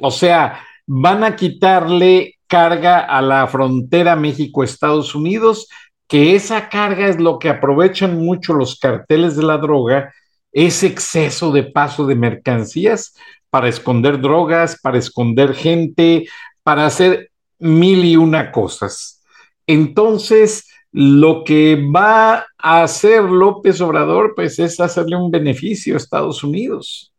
o 0.00 0.10
sea, 0.10 0.60
van 0.86 1.24
a 1.24 1.36
quitarle 1.36 2.34
carga 2.46 3.00
a 3.00 3.22
la 3.22 3.46
frontera 3.46 4.16
México-Estados 4.16 5.14
Unidos, 5.14 5.68
que 6.08 6.34
esa 6.34 6.68
carga 6.68 7.08
es 7.08 7.18
lo 7.18 7.38
que 7.38 7.48
aprovechan 7.48 8.18
mucho 8.18 8.52
los 8.54 8.78
carteles 8.78 9.36
de 9.36 9.42
la 9.42 9.58
droga, 9.58 10.12
ese 10.52 10.86
exceso 10.86 11.50
de 11.52 11.64
paso 11.64 12.06
de 12.06 12.14
mercancías 12.14 13.14
para 13.50 13.68
esconder 13.68 14.20
drogas, 14.20 14.78
para 14.80 14.98
esconder 14.98 15.54
gente, 15.54 16.28
para 16.62 16.86
hacer 16.86 17.30
mil 17.58 18.04
y 18.04 18.16
una 18.16 18.52
cosas. 18.52 19.22
Entonces, 19.66 20.68
lo 20.92 21.42
que 21.44 21.76
va 21.76 22.46
a 22.58 22.82
hacer 22.82 23.24
López 23.24 23.80
Obrador, 23.80 24.34
pues 24.36 24.58
es 24.58 24.78
hacerle 24.78 25.16
un 25.16 25.30
beneficio 25.30 25.94
a 25.94 25.96
Estados 25.96 26.44
Unidos. 26.44 27.12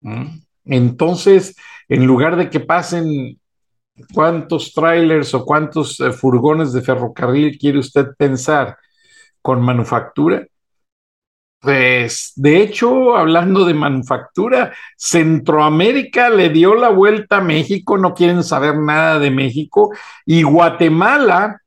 ¿Mm? 0.00 0.40
Entonces, 0.64 1.56
en 1.88 2.06
lugar 2.06 2.36
de 2.36 2.50
que 2.50 2.60
pasen 2.60 3.40
cuántos 4.14 4.72
trailers 4.72 5.34
o 5.34 5.44
cuántos 5.44 6.00
eh, 6.00 6.12
furgones 6.12 6.72
de 6.72 6.82
ferrocarril 6.82 7.58
quiere 7.58 7.78
usted 7.78 8.06
pensar 8.16 8.76
con 9.42 9.62
manufactura, 9.62 10.46
pues, 11.60 12.32
de 12.36 12.62
hecho, 12.62 13.16
hablando 13.16 13.66
de 13.66 13.74
manufactura, 13.74 14.72
Centroamérica 14.96 16.30
le 16.30 16.48
dio 16.48 16.74
la 16.74 16.88
vuelta 16.88 17.38
a 17.38 17.42
México, 17.42 17.98
no 17.98 18.14
quieren 18.14 18.42
saber 18.42 18.78
nada 18.78 19.18
de 19.18 19.30
México, 19.30 19.92
y 20.24 20.42
Guatemala 20.42 21.60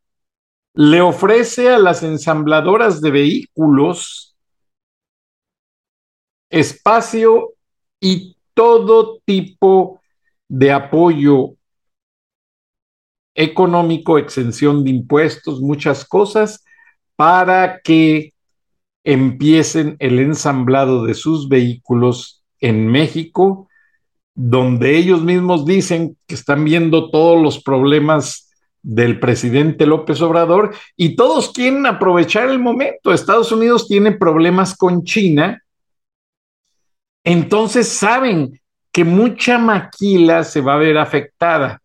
le 0.73 1.01
ofrece 1.01 1.69
a 1.69 1.77
las 1.77 2.01
ensambladoras 2.01 3.01
de 3.01 3.11
vehículos 3.11 4.35
espacio 6.49 7.53
y 7.99 8.35
todo 8.53 9.19
tipo 9.25 10.01
de 10.47 10.71
apoyo 10.71 11.55
económico, 13.35 14.17
exención 14.17 14.83
de 14.83 14.91
impuestos, 14.91 15.61
muchas 15.61 16.05
cosas, 16.05 16.63
para 17.15 17.81
que 17.81 18.33
empiecen 19.03 19.95
el 19.99 20.19
ensamblado 20.19 21.03
de 21.05 21.13
sus 21.13 21.49
vehículos 21.49 22.43
en 22.59 22.87
México, 22.87 23.67
donde 24.35 24.97
ellos 24.97 25.23
mismos 25.23 25.65
dicen 25.65 26.17
que 26.27 26.35
están 26.35 26.63
viendo 26.63 27.09
todos 27.09 27.41
los 27.41 27.61
problemas 27.61 28.49
del 28.81 29.19
presidente 29.19 29.85
López 29.85 30.21
Obrador 30.21 30.75
y 30.97 31.15
todos 31.15 31.51
quieren 31.51 31.85
aprovechar 31.85 32.49
el 32.49 32.59
momento. 32.59 33.13
Estados 33.13 33.51
Unidos 33.51 33.87
tiene 33.87 34.11
problemas 34.11 34.75
con 34.75 35.03
China, 35.03 35.61
entonces 37.23 37.87
saben 37.87 38.59
que 38.91 39.03
mucha 39.03 39.57
maquila 39.57 40.43
se 40.43 40.61
va 40.61 40.75
a 40.75 40.77
ver 40.77 40.97
afectada. 40.97 41.81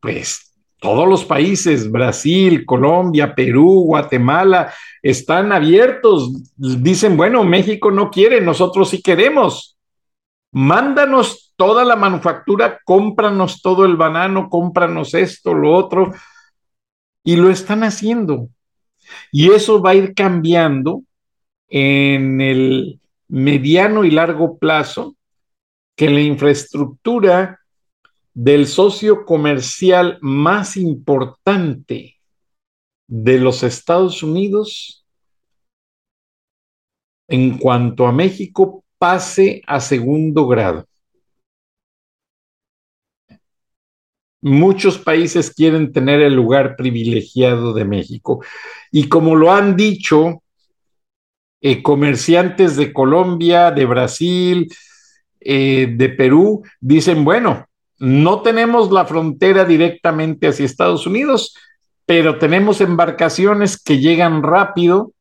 Pues 0.00 0.52
todos 0.78 1.08
los 1.08 1.24
países, 1.24 1.90
Brasil, 1.90 2.64
Colombia, 2.66 3.34
Perú, 3.34 3.84
Guatemala, 3.86 4.72
están 5.02 5.52
abiertos. 5.52 6.32
Dicen, 6.56 7.16
bueno, 7.16 7.44
México 7.44 7.90
no 7.90 8.10
quiere, 8.10 8.40
nosotros 8.40 8.90
sí 8.90 9.00
queremos. 9.00 9.76
Mándanos 10.52 11.52
toda 11.56 11.84
la 11.84 11.96
manufactura, 11.96 12.80
cómpranos 12.84 13.62
todo 13.62 13.84
el 13.84 13.96
banano, 13.96 14.48
cómpranos 14.48 15.14
esto, 15.14 15.54
lo 15.54 15.72
otro. 15.72 16.12
Y 17.24 17.36
lo 17.36 17.50
están 17.50 17.84
haciendo. 17.84 18.48
Y 19.30 19.50
eso 19.50 19.80
va 19.80 19.90
a 19.90 19.94
ir 19.94 20.14
cambiando 20.14 21.02
en 21.68 22.40
el 22.40 23.00
mediano 23.32 24.04
y 24.04 24.10
largo 24.10 24.58
plazo, 24.58 25.16
que 25.96 26.10
la 26.10 26.20
infraestructura 26.20 27.60
del 28.34 28.66
socio 28.66 29.24
comercial 29.24 30.18
más 30.20 30.76
importante 30.76 32.20
de 33.06 33.38
los 33.38 33.62
Estados 33.62 34.22
Unidos 34.22 35.06
en 37.26 37.56
cuanto 37.56 38.06
a 38.06 38.12
México 38.12 38.84
pase 38.98 39.62
a 39.66 39.80
segundo 39.80 40.46
grado. 40.46 40.86
Muchos 44.42 44.98
países 44.98 45.54
quieren 45.54 45.90
tener 45.90 46.20
el 46.20 46.34
lugar 46.34 46.76
privilegiado 46.76 47.72
de 47.72 47.86
México. 47.86 48.44
Y 48.90 49.08
como 49.08 49.36
lo 49.36 49.52
han 49.52 49.74
dicho 49.74 50.41
eh, 51.64 51.80
comerciantes 51.80 52.76
de 52.76 52.92
Colombia, 52.92 53.70
de 53.70 53.86
Brasil, 53.86 54.68
eh, 55.40 55.94
de 55.96 56.08
Perú, 56.08 56.64
dicen, 56.80 57.24
bueno, 57.24 57.66
no 58.00 58.42
tenemos 58.42 58.90
la 58.90 59.06
frontera 59.06 59.64
directamente 59.64 60.48
hacia 60.48 60.66
Estados 60.66 61.06
Unidos, 61.06 61.56
pero 62.04 62.38
tenemos 62.38 62.80
embarcaciones 62.80 63.80
que 63.80 64.00
llegan 64.00 64.42
rápido 64.42 65.12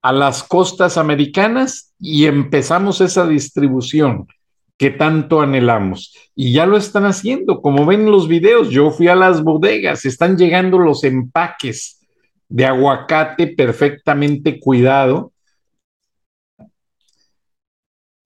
a 0.00 0.12
las 0.12 0.44
costas 0.44 0.96
americanas 0.96 1.92
y 1.98 2.26
empezamos 2.26 3.00
esa 3.00 3.26
distribución 3.26 4.28
que 4.78 4.90
tanto 4.90 5.40
anhelamos. 5.40 6.14
Y 6.36 6.52
ya 6.52 6.66
lo 6.66 6.76
están 6.76 7.04
haciendo, 7.04 7.60
como 7.62 7.84
ven 7.84 8.06
los 8.06 8.28
videos, 8.28 8.70
yo 8.70 8.92
fui 8.92 9.08
a 9.08 9.16
las 9.16 9.42
bodegas, 9.42 10.04
están 10.04 10.36
llegando 10.36 10.78
los 10.78 11.02
empaques 11.02 11.95
de 12.48 12.64
aguacate 12.66 13.48
perfectamente 13.48 14.60
cuidado. 14.60 15.32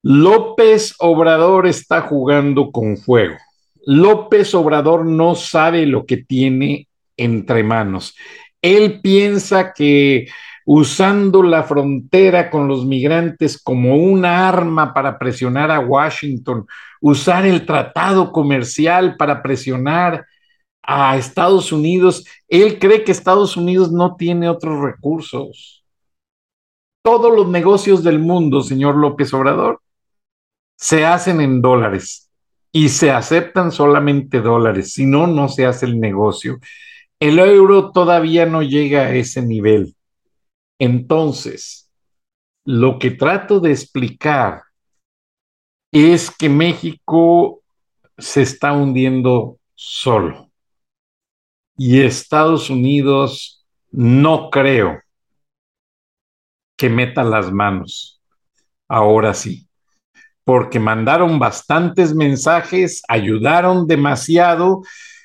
López 0.02 0.94
Obrador 0.98 1.66
está 1.66 2.02
jugando 2.02 2.70
con 2.70 2.96
fuego. 2.96 3.36
López 3.84 4.54
Obrador 4.54 5.06
no 5.06 5.34
sabe 5.34 5.86
lo 5.86 6.06
que 6.06 6.18
tiene 6.18 6.88
entre 7.16 7.62
manos. 7.62 8.14
Él 8.62 9.00
piensa 9.00 9.72
que 9.72 10.26
usando 10.64 11.42
la 11.42 11.64
frontera 11.64 12.50
con 12.50 12.68
los 12.68 12.84
migrantes 12.84 13.60
como 13.60 13.96
una 13.96 14.48
arma 14.48 14.94
para 14.94 15.18
presionar 15.18 15.70
a 15.70 15.80
Washington, 15.80 16.66
usar 17.00 17.46
el 17.46 17.66
tratado 17.66 18.30
comercial 18.30 19.16
para 19.16 19.42
presionar 19.42 20.26
a 20.92 21.16
Estados 21.16 21.70
Unidos. 21.70 22.26
Él 22.48 22.80
cree 22.80 23.04
que 23.04 23.12
Estados 23.12 23.56
Unidos 23.56 23.92
no 23.92 24.16
tiene 24.16 24.48
otros 24.48 24.82
recursos. 24.82 25.84
Todos 27.04 27.32
los 27.32 27.48
negocios 27.48 28.02
del 28.02 28.18
mundo, 28.18 28.60
señor 28.60 28.96
López 28.96 29.32
Obrador, 29.32 29.80
se 30.76 31.06
hacen 31.06 31.40
en 31.40 31.62
dólares 31.62 32.28
y 32.72 32.88
se 32.88 33.12
aceptan 33.12 33.70
solamente 33.70 34.40
dólares, 34.40 34.92
si 34.92 35.06
no, 35.06 35.28
no 35.28 35.48
se 35.48 35.64
hace 35.64 35.86
el 35.86 36.00
negocio. 36.00 36.58
El 37.20 37.38
euro 37.38 37.92
todavía 37.92 38.46
no 38.46 38.62
llega 38.62 39.02
a 39.02 39.14
ese 39.14 39.42
nivel. 39.42 39.94
Entonces, 40.80 41.88
lo 42.64 42.98
que 42.98 43.12
trato 43.12 43.60
de 43.60 43.70
explicar 43.70 44.62
es 45.92 46.32
que 46.32 46.48
México 46.48 47.62
se 48.18 48.42
está 48.42 48.72
hundiendo 48.72 49.58
solo 49.76 50.49
y 51.82 52.02
Estados 52.02 52.68
Unidos 52.68 53.66
no 53.90 54.50
creo 54.50 55.00
que 56.76 56.90
meta 56.90 57.24
las 57.24 57.50
manos. 57.50 58.20
Ahora 58.86 59.32
sí, 59.32 59.66
porque 60.44 60.78
mandaron 60.78 61.38
bastantes 61.38 62.14
mensajes, 62.14 63.02
ayudaron 63.08 63.86
demasiado 63.86 64.82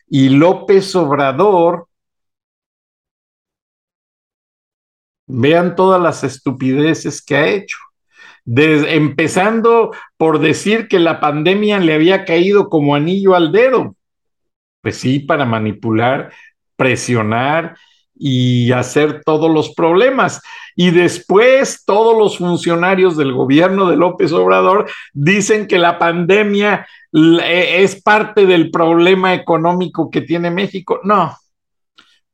y 0.08 0.30
López 0.30 0.96
Obrador 0.96 1.90
Vean 5.28 5.76
todas 5.76 6.02
las 6.02 6.24
estupideces 6.24 7.22
que 7.22 7.36
ha 7.36 7.48
hecho. 7.50 7.78
empezando 8.46 9.92
por 10.16 10.40
decir 10.40 10.88
que 10.88 11.00
la 11.00 11.20
pandemia 11.20 11.80
le 11.80 11.96
había 11.96 12.24
caído 12.24 12.70
como 12.70 12.96
anillo 12.96 13.36
al 13.36 13.52
dedo. 13.52 13.96
Pues 14.86 14.98
sí, 14.98 15.18
para 15.18 15.46
manipular, 15.46 16.32
presionar 16.76 17.76
y 18.14 18.72
hacer 18.72 19.24
todos 19.26 19.52
los 19.52 19.74
problemas. 19.74 20.44
Y 20.76 20.92
después 20.92 21.86
todos 21.88 22.16
los 22.16 22.38
funcionarios 22.38 23.18
del 23.18 23.34
gobierno 23.34 23.90
de 23.90 23.98
López 23.98 24.32
Obrador 24.32 24.88
dicen 25.12 25.66
que 25.66 25.80
la 25.80 25.98
pandemia 25.98 26.86
e, 27.12 27.82
es 27.82 28.00
parte 28.00 28.46
del 28.46 28.70
problema 28.70 29.34
económico 29.34 30.12
que 30.12 30.22
tiene 30.22 30.52
México. 30.52 31.00
No, 31.04 31.36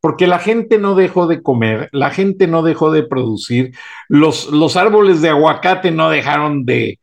porque 0.02 0.28
la 0.28 0.40
gente 0.40 0.78
no 0.78 0.94
dejó 0.94 1.28
de 1.28 1.42
comer, 1.42 1.88
la 1.94 2.10
gente 2.10 2.48
no 2.48 2.64
dejó 2.64 2.92
de 2.92 3.04
producir, 3.04 3.74
los, 4.10 4.50
los 4.50 4.76
árboles 4.76 5.22
de 5.22 5.30
aguacate 5.30 5.90
no 5.92 6.10
dejaron 6.10 6.66
de 6.66 7.00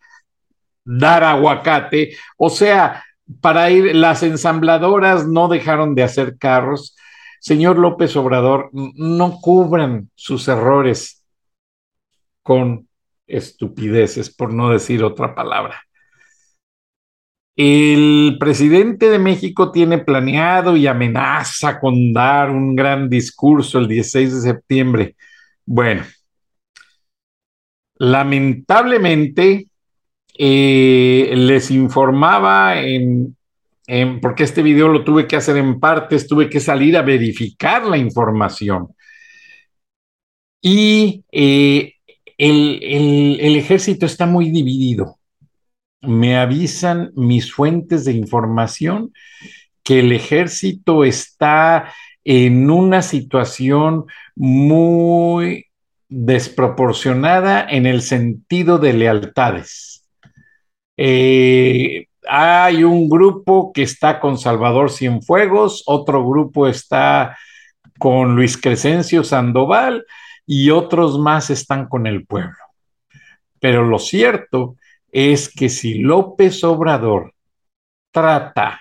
dar 0.84 1.24
aguacate, 1.24 2.18
o 2.36 2.50
sea, 2.50 3.02
para 3.40 3.70
ir, 3.70 3.94
las 3.94 4.22
ensambladoras 4.22 5.26
no 5.26 5.48
dejaron 5.48 5.94
de 5.94 6.02
hacer 6.02 6.38
carros. 6.38 6.96
Señor 7.40 7.78
López 7.78 8.16
Obrador, 8.16 8.70
no 8.72 9.38
cubran 9.40 10.10
sus 10.14 10.48
errores 10.48 11.24
con 12.42 12.88
estupideces, 13.26 14.34
por 14.34 14.52
no 14.52 14.70
decir 14.70 15.04
otra 15.04 15.34
palabra. 15.34 15.82
El 17.56 18.36
presidente 18.38 19.10
de 19.10 19.18
México 19.18 19.72
tiene 19.72 19.98
planeado 19.98 20.76
y 20.76 20.86
amenaza 20.86 21.80
con 21.80 22.12
dar 22.12 22.50
un 22.50 22.76
gran 22.76 23.08
discurso 23.10 23.78
el 23.78 23.88
16 23.88 24.34
de 24.34 24.40
septiembre. 24.40 25.16
Bueno, 25.66 26.04
lamentablemente 27.96 29.66
eh, 30.38 31.32
les 31.36 31.70
informaba 31.70 32.76
porque 34.22 34.44
este 34.44 34.62
video 34.62 34.88
lo 34.88 35.04
tuve 35.04 35.26
que 35.26 35.36
hacer 35.36 35.56
en 35.56 35.80
partes, 35.80 36.26
tuve 36.26 36.48
que 36.48 36.60
salir 36.60 36.96
a 36.96 37.02
verificar 37.02 37.84
la 37.84 37.98
información. 37.98 38.88
Y 40.62 41.24
eh, 41.32 41.94
el 42.36 43.56
ejército 43.56 44.06
está 44.06 44.26
muy 44.26 44.50
dividido 44.50 45.18
me 46.00 46.36
avisan 46.36 47.12
mis 47.14 47.52
fuentes 47.52 48.04
de 48.04 48.12
información 48.12 49.12
que 49.82 50.00
el 50.00 50.12
ejército 50.12 51.04
está 51.04 51.92
en 52.24 52.70
una 52.70 53.02
situación 53.02 54.04
muy 54.36 55.66
desproporcionada 56.08 57.66
en 57.68 57.86
el 57.86 58.02
sentido 58.02 58.78
de 58.78 58.92
lealtades. 58.92 59.97
Eh, 61.00 62.08
hay 62.28 62.82
un 62.82 63.08
grupo 63.08 63.72
que 63.72 63.82
está 63.84 64.18
con 64.18 64.36
Salvador 64.36 64.90
Cienfuegos, 64.90 65.84
otro 65.86 66.28
grupo 66.28 66.66
está 66.66 67.38
con 67.98 68.34
Luis 68.34 68.60
Crescencio 68.60 69.22
Sandoval 69.22 70.04
y 70.44 70.70
otros 70.70 71.18
más 71.18 71.50
están 71.50 71.88
con 71.88 72.06
el 72.06 72.26
pueblo. 72.26 72.56
Pero 73.60 73.84
lo 73.84 73.98
cierto 73.98 74.76
es 75.10 75.48
que 75.48 75.68
si 75.68 76.00
López 76.00 76.62
Obrador 76.64 77.32
trata 78.12 78.80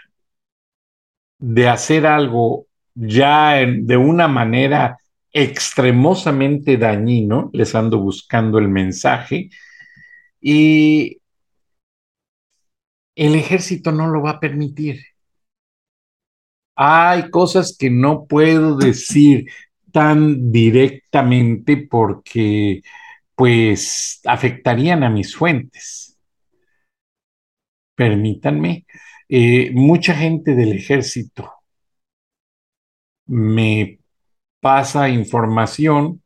de 1.39 1.70
hacer 1.70 2.07
algo 2.07 2.65
ya 2.95 3.55
de 3.55 3.95
una 3.95 4.28
manera 4.28 4.97
extremosamente 5.32 6.78
dañino, 6.78 7.51
les 7.53 7.76
ando 7.76 7.99
buscando 7.99 8.57
el 8.57 8.70
mensaje, 8.70 9.49
y 10.41 11.20
el 13.18 13.36
ejército 13.36 13.91
no 13.91 14.07
lo 14.07 14.22
va 14.22 14.32
a 14.32 14.39
permitir. 14.39 15.01
Hay 16.76 17.30
cosas 17.32 17.76
que 17.78 17.89
no 17.89 18.26
puedo 18.28 18.78
decir 18.78 19.47
tan 19.91 20.51
directamente 20.51 21.78
porque 21.78 22.82
pues 23.36 24.22
afectarían 24.26 25.03
a 25.03 25.09
mis 25.09 25.36
fuentes 25.36 26.07
permítanme, 27.97 28.86
eh, 29.28 29.72
mucha 29.74 30.13
gente 30.15 30.55
del 30.55 30.74
ejército 30.74 31.51
me 33.26 33.99
pasa 34.61 35.09
información 35.09 36.22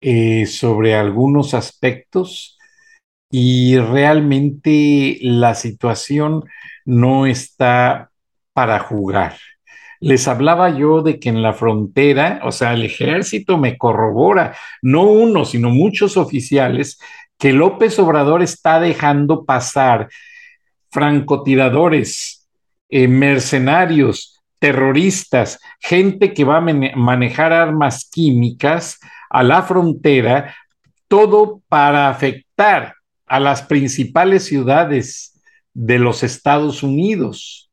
eh, 0.00 0.46
sobre 0.46 0.94
algunos 0.94 1.52
aspectos 1.54 2.58
y 3.30 3.78
realmente 3.78 5.18
la 5.22 5.54
situación 5.54 6.44
no 6.84 7.26
está 7.26 8.10
para 8.52 8.80
jugar. 8.80 9.36
Les 10.00 10.26
hablaba 10.26 10.70
yo 10.70 11.02
de 11.02 11.20
que 11.20 11.28
en 11.28 11.42
la 11.42 11.52
frontera, 11.52 12.40
o 12.42 12.52
sea, 12.52 12.72
el 12.72 12.84
ejército 12.84 13.58
me 13.58 13.78
corrobora, 13.78 14.56
no 14.82 15.02
uno, 15.02 15.44
sino 15.44 15.70
muchos 15.70 16.16
oficiales 16.16 16.98
que 17.38 17.52
López 17.52 17.98
Obrador 17.98 18.42
está 18.42 18.80
dejando 18.80 19.44
pasar 19.44 20.08
francotiradores, 20.90 22.48
eh, 22.88 23.06
mercenarios, 23.08 24.42
terroristas, 24.58 25.60
gente 25.78 26.34
que 26.34 26.44
va 26.44 26.58
a 26.58 26.60
manejar 26.60 27.52
armas 27.52 28.08
químicas 28.10 28.98
a 29.30 29.42
la 29.42 29.62
frontera, 29.62 30.54
todo 31.08 31.62
para 31.68 32.08
afectar 32.08 32.94
a 33.30 33.38
las 33.38 33.62
principales 33.62 34.44
ciudades 34.44 35.40
de 35.72 36.00
los 36.00 36.24
Estados 36.24 36.82
Unidos. 36.82 37.70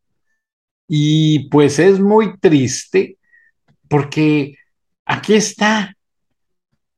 Y 0.88 1.50
pues 1.50 1.80
es 1.80 2.00
muy 2.00 2.38
triste 2.38 3.18
porque 3.90 4.56
aquí 5.04 5.34
está, 5.34 5.96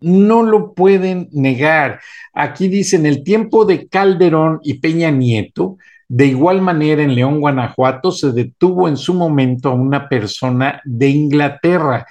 no 0.01 0.43
lo 0.43 0.73
pueden 0.73 1.29
negar. 1.31 2.01
Aquí 2.33 2.67
dicen 2.67 3.05
el 3.05 3.23
tiempo 3.23 3.63
de 3.63 3.87
Calderón 3.87 4.59
y 4.61 4.75
Peña 4.75 5.09
Nieto, 5.09 5.77
de 6.09 6.25
igual 6.25 6.61
manera 6.61 7.01
en 7.01 7.15
León, 7.15 7.39
Guanajuato, 7.39 8.11
se 8.11 8.33
detuvo 8.33 8.89
en 8.89 8.97
su 8.97 9.13
momento 9.13 9.69
a 9.69 9.73
una 9.73 10.09
persona 10.09 10.81
de 10.83 11.07
Inglaterra 11.07 12.05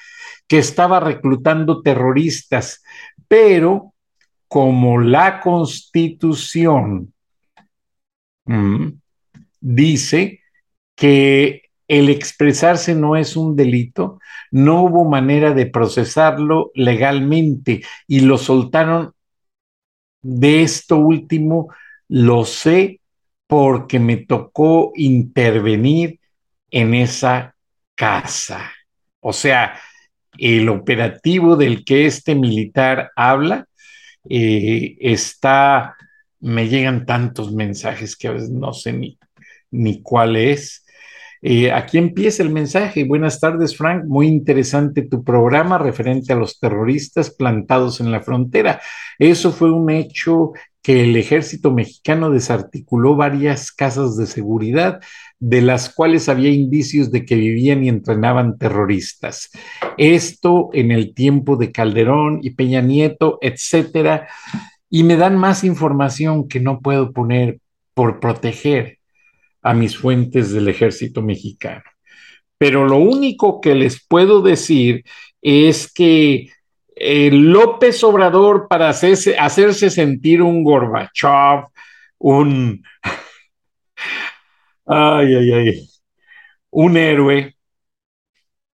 que 0.47 0.59
estaba 0.59 0.99
reclutando 0.99 1.83
terroristas, 1.83 2.83
pero 3.29 3.93
como 4.49 4.99
la 4.99 5.41
constitución 5.41 7.13
dice 9.61 10.41
que 10.97 11.63
el 11.87 12.09
expresarse 12.09 12.95
no 12.95 13.17
es 13.17 13.37
un 13.37 13.57
delito, 13.57 14.19
no 14.51 14.83
hubo 14.83 15.09
manera 15.09 15.53
de 15.53 15.67
procesarlo 15.67 16.71
legalmente 16.75 17.83
y 18.07 18.21
lo 18.21 18.39
soltaron. 18.39 19.13
De 20.21 20.63
esto 20.63 20.97
último 20.99 21.69
lo 22.09 22.45
sé 22.45 23.01
porque 23.47 23.99
me 23.99 24.17
tocó 24.17 24.93
intervenir 24.97 26.21
en 26.71 26.95
esa 26.95 27.55
casa. 27.95 28.71
O 29.21 29.33
sea, 29.33 29.79
el 30.39 30.69
operativo 30.69 31.57
del 31.57 31.85
que 31.85 32.07
este 32.07 32.35
militar 32.35 33.11
habla 33.17 33.67
eh, 34.29 34.97
está, 35.01 35.97
me 36.41 36.69
llegan 36.69 37.07
tantos 37.07 37.53
mensajes 37.53 38.17
que 38.17 38.29
a 38.29 38.33
veces 38.33 38.51
no 38.51 38.73
sé 38.73 38.93
ni, 38.93 39.19
ni 39.71 40.03
cuál 40.03 40.37
es. 40.37 40.85
Eh, 41.41 41.71
aquí 41.71 41.99
empieza 41.99 42.43
el 42.43 42.51
mensaje. 42.51 43.05
Buenas 43.05 43.39
tardes, 43.41 43.77
Frank. 43.77 44.05
Muy 44.07 44.27
interesante 44.27 45.03
tu 45.03 45.23
programa 45.23 45.79
referente 45.79 46.33
a 46.33 46.37
los 46.37 46.59
terroristas 46.59 47.31
plantados 47.31 48.01
en 48.01 48.11
la 48.11 48.21
frontera. 48.21 48.81
Eso 49.19 49.53
fue 49.53 49.71
un 49.71 49.91
hecho 49.91 50.53
que 50.83 51.03
el 51.03 51.17
ejército 51.17 51.73
mexicano 51.73 52.31
desarticuló 52.31 53.15
varias 53.15 53.71
casas 53.73 54.17
de 54.17 54.27
seguridad, 54.27 55.01
de 55.41 55.63
las 55.63 55.95
cuales 55.95 56.29
había 56.29 56.51
indicios 56.51 57.11
de 57.11 57.25
que 57.25 57.37
vivían 57.37 57.85
y 57.85 57.89
entrenaban 57.89 58.59
terroristas. 58.59 59.51
Esto 59.97 60.71
en 60.73 60.91
el 60.91 61.15
tiempo 61.15 61.57
de 61.57 61.71
Calderón 61.71 62.41
y 62.43 62.51
Peña 62.51 62.81
Nieto, 62.81 63.39
etcétera. 63.41 64.29
Y 64.91 65.05
me 65.05 65.17
dan 65.17 65.37
más 65.37 65.65
información 65.65 66.49
que 66.49 66.61
no 66.61 66.81
puedo 66.81 67.13
poner 67.13 67.61
por 67.95 68.21
proteger 68.21 68.99
a 69.63 69.75
mis 69.75 69.97
fuentes 69.97 70.53
del 70.53 70.69
ejército 70.69 71.23
mexicano. 71.23 71.85
Pero 72.57 72.87
lo 72.87 72.97
único 72.97 73.61
que 73.61 73.75
les 73.75 74.05
puedo 74.05 74.43
decir 74.43 75.05
es 75.41 75.93
que 75.93 76.51
eh, 76.97 77.31
López 77.31 78.03
Obrador, 78.03 78.67
para 78.69 78.89
hacerse, 78.89 79.39
hacerse 79.39 79.91
sentir 79.91 80.43
un 80.43 80.65
Gorbachev, 80.65 81.67
un... 82.19 82.83
Ay, 84.89 85.35
ay, 85.35 85.53
ay. 85.53 85.89
Un 86.71 86.97
héroe, 86.97 87.57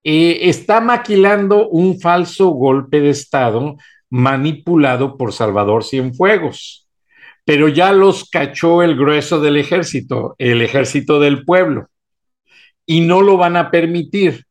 eh, 0.05 0.39
está 0.49 0.81
maquilando 0.81 1.69
un 1.69 2.01
falso 2.01 2.49
golpe 2.51 3.01
de 3.01 3.11
Estado 3.11 3.77
manipulado 4.11 5.17
por 5.17 5.33
Salvador 5.33 5.85
Cienfuegos 5.85 6.85
pero 7.45 7.69
ya 7.69 7.93
los 7.93 8.29
cachó 8.29 8.83
el 8.83 8.97
grueso 8.97 9.41
del 9.41 9.57
ejército, 9.57 10.35
el 10.39 10.62
ejército 10.62 11.21
del 11.21 11.45
pueblo, 11.45 11.89
y 12.87 13.03
no 13.03 13.21
lo 13.21 13.37
van 13.37 13.57
a 13.57 13.71
permitir. 13.71 14.45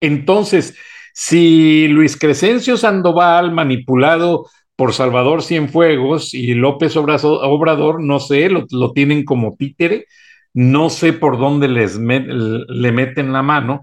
Entonces, 0.00 0.76
si 1.14 1.88
Luis 1.88 2.16
Crescencio 2.16 2.76
Sandoval, 2.76 3.52
manipulado 3.52 4.48
por 4.82 4.92
Salvador 4.92 5.44
Cienfuegos 5.44 6.34
y 6.34 6.54
López 6.54 6.96
Obrador, 6.96 8.02
no 8.02 8.18
sé, 8.18 8.48
lo, 8.50 8.92
tienen 8.92 9.24
como 9.24 9.54
títere, 9.54 10.06
no 10.54 10.90
sé 10.90 11.12
por 11.12 11.38
dónde 11.38 11.68
les 11.68 12.00
le 12.00 12.90
meten 12.90 13.32
la 13.32 13.44
mano, 13.44 13.80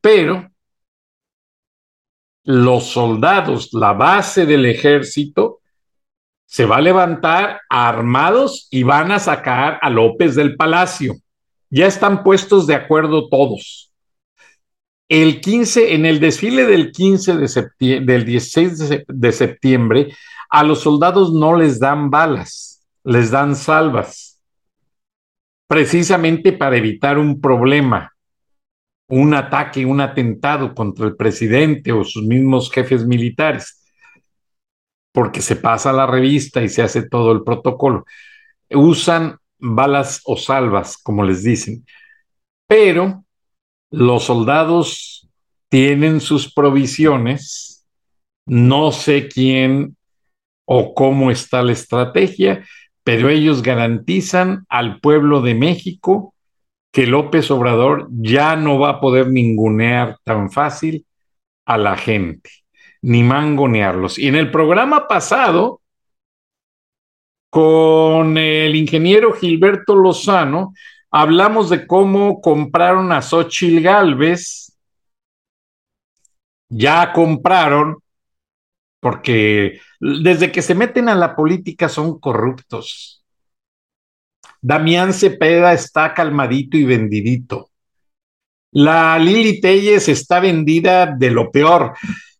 pero 0.00 0.50
los 2.42 2.86
soldados, 2.86 3.68
la 3.72 3.92
base 3.92 4.44
del 4.44 4.66
ejército, 4.66 5.60
se 6.44 6.64
va 6.64 6.78
a 6.78 6.80
levantar 6.80 7.60
armados 7.70 8.66
y 8.72 8.82
van 8.82 9.12
a 9.12 9.20
sacar 9.20 9.78
a 9.80 9.90
López 9.90 10.34
del 10.34 10.56
palacio. 10.56 11.14
Ya 11.70 11.86
están 11.86 12.24
puestos 12.24 12.66
de 12.66 12.74
acuerdo 12.74 13.28
todos. 13.28 13.92
El 15.08 15.40
15, 15.40 15.94
en 15.94 16.04
el 16.04 16.18
desfile 16.18 16.64
del 16.64 16.90
15 16.90 17.36
de 17.36 17.46
septiembre, 17.46 18.12
del 18.12 18.24
16 18.24 19.04
de 19.06 19.32
septiembre, 19.32 20.08
a 20.52 20.62
los 20.62 20.80
soldados 20.80 21.32
no 21.32 21.56
les 21.56 21.80
dan 21.80 22.10
balas, 22.10 22.86
les 23.04 23.30
dan 23.30 23.56
salvas, 23.56 24.38
precisamente 25.66 26.52
para 26.52 26.76
evitar 26.76 27.18
un 27.18 27.40
problema, 27.40 28.12
un 29.08 29.32
ataque, 29.32 29.86
un 29.86 30.02
atentado 30.02 30.74
contra 30.74 31.06
el 31.06 31.16
presidente 31.16 31.90
o 31.90 32.04
sus 32.04 32.22
mismos 32.22 32.70
jefes 32.70 33.06
militares 33.06 33.82
porque 35.12 35.40
se 35.42 35.56
pasa 35.56 35.92
la 35.92 36.06
revista 36.06 36.62
y 36.62 36.68
se 36.68 36.82
hace 36.82 37.08
todo 37.08 37.32
el 37.32 37.42
protocolo. 37.42 38.04
Usan 38.70 39.38
balas 39.58 40.20
o 40.24 40.36
salvas, 40.36 40.98
como 40.98 41.24
les 41.24 41.42
dicen, 41.42 41.86
pero 42.66 43.24
los 43.90 44.24
soldados 44.24 45.28
tienen 45.70 46.20
sus 46.20 46.52
provisiones, 46.52 47.86
no 48.46 48.92
sé 48.92 49.28
quién 49.28 49.96
o 50.74 50.94
cómo 50.94 51.30
está 51.30 51.62
la 51.62 51.72
estrategia, 51.72 52.66
pero 53.04 53.28
ellos 53.28 53.60
garantizan 53.62 54.64
al 54.70 55.00
pueblo 55.00 55.42
de 55.42 55.54
México 55.54 56.34
que 56.90 57.06
López 57.06 57.50
Obrador 57.50 58.08
ya 58.10 58.56
no 58.56 58.78
va 58.78 58.88
a 58.88 59.00
poder 59.00 59.28
ningunear 59.28 60.16
tan 60.24 60.50
fácil 60.50 61.04
a 61.66 61.76
la 61.76 61.98
gente 61.98 62.50
ni 63.02 63.22
mangonearlos. 63.22 64.18
Y 64.18 64.28
en 64.28 64.36
el 64.36 64.50
programa 64.50 65.08
pasado, 65.08 65.82
con 67.50 68.38
el 68.38 68.74
ingeniero 68.74 69.34
Gilberto 69.34 69.94
Lozano, 69.94 70.72
hablamos 71.10 71.68
de 71.68 71.86
cómo 71.86 72.40
compraron 72.40 73.12
a 73.12 73.20
Xochil 73.20 73.82
Galvez. 73.82 74.74
Ya 76.70 77.12
compraron, 77.12 78.01
porque 79.02 79.80
desde 79.98 80.52
que 80.52 80.62
se 80.62 80.76
meten 80.76 81.08
a 81.08 81.16
la 81.16 81.34
política 81.34 81.88
son 81.88 82.20
corruptos. 82.20 83.24
Damián 84.60 85.12
Cepeda 85.12 85.72
está 85.72 86.14
calmadito 86.14 86.76
y 86.76 86.84
vendidito. 86.84 87.70
La 88.70 89.18
Lili 89.18 89.60
Telles 89.60 90.08
está 90.08 90.38
vendida 90.38 91.06
de 91.06 91.30
lo 91.32 91.50
peor 91.50 91.94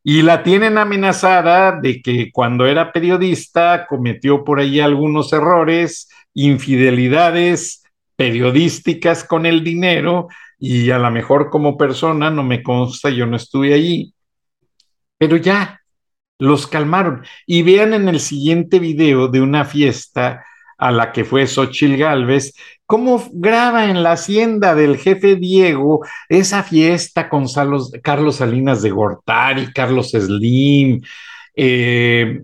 y 0.04 0.22
la 0.22 0.44
tienen 0.44 0.78
amenazada 0.78 1.80
de 1.80 2.00
que 2.00 2.30
cuando 2.30 2.64
era 2.64 2.92
periodista 2.92 3.84
cometió 3.88 4.44
por 4.44 4.60
ahí 4.60 4.78
algunos 4.78 5.32
errores, 5.32 6.08
infidelidades 6.32 7.82
periodísticas 8.14 9.24
con 9.24 9.46
el 9.46 9.64
dinero 9.64 10.28
y 10.60 10.90
a 10.90 10.98
lo 10.98 11.10
mejor 11.10 11.50
como 11.50 11.76
persona 11.76 12.30
no 12.30 12.44
me 12.44 12.62
consta, 12.62 13.10
yo 13.10 13.26
no 13.26 13.36
estuve 13.36 13.74
allí, 13.74 14.14
pero 15.18 15.36
ya 15.36 15.81
los 16.42 16.66
calmaron. 16.66 17.22
Y 17.46 17.62
vean 17.62 17.94
en 17.94 18.08
el 18.08 18.18
siguiente 18.18 18.80
video 18.80 19.28
de 19.28 19.40
una 19.40 19.64
fiesta 19.64 20.44
a 20.76 20.90
la 20.90 21.12
que 21.12 21.24
fue 21.24 21.46
Xochil 21.46 21.96
Gálvez, 21.96 22.54
cómo 22.84 23.24
graba 23.32 23.88
en 23.88 24.02
la 24.02 24.12
hacienda 24.12 24.74
del 24.74 24.96
jefe 24.96 25.36
Diego 25.36 26.04
esa 26.28 26.64
fiesta 26.64 27.28
con 27.28 27.46
Carlos 28.02 28.36
Salinas 28.36 28.82
de 28.82 28.90
Gortari, 28.90 29.72
Carlos 29.72 30.10
Slim, 30.10 31.00
eh, 31.54 32.42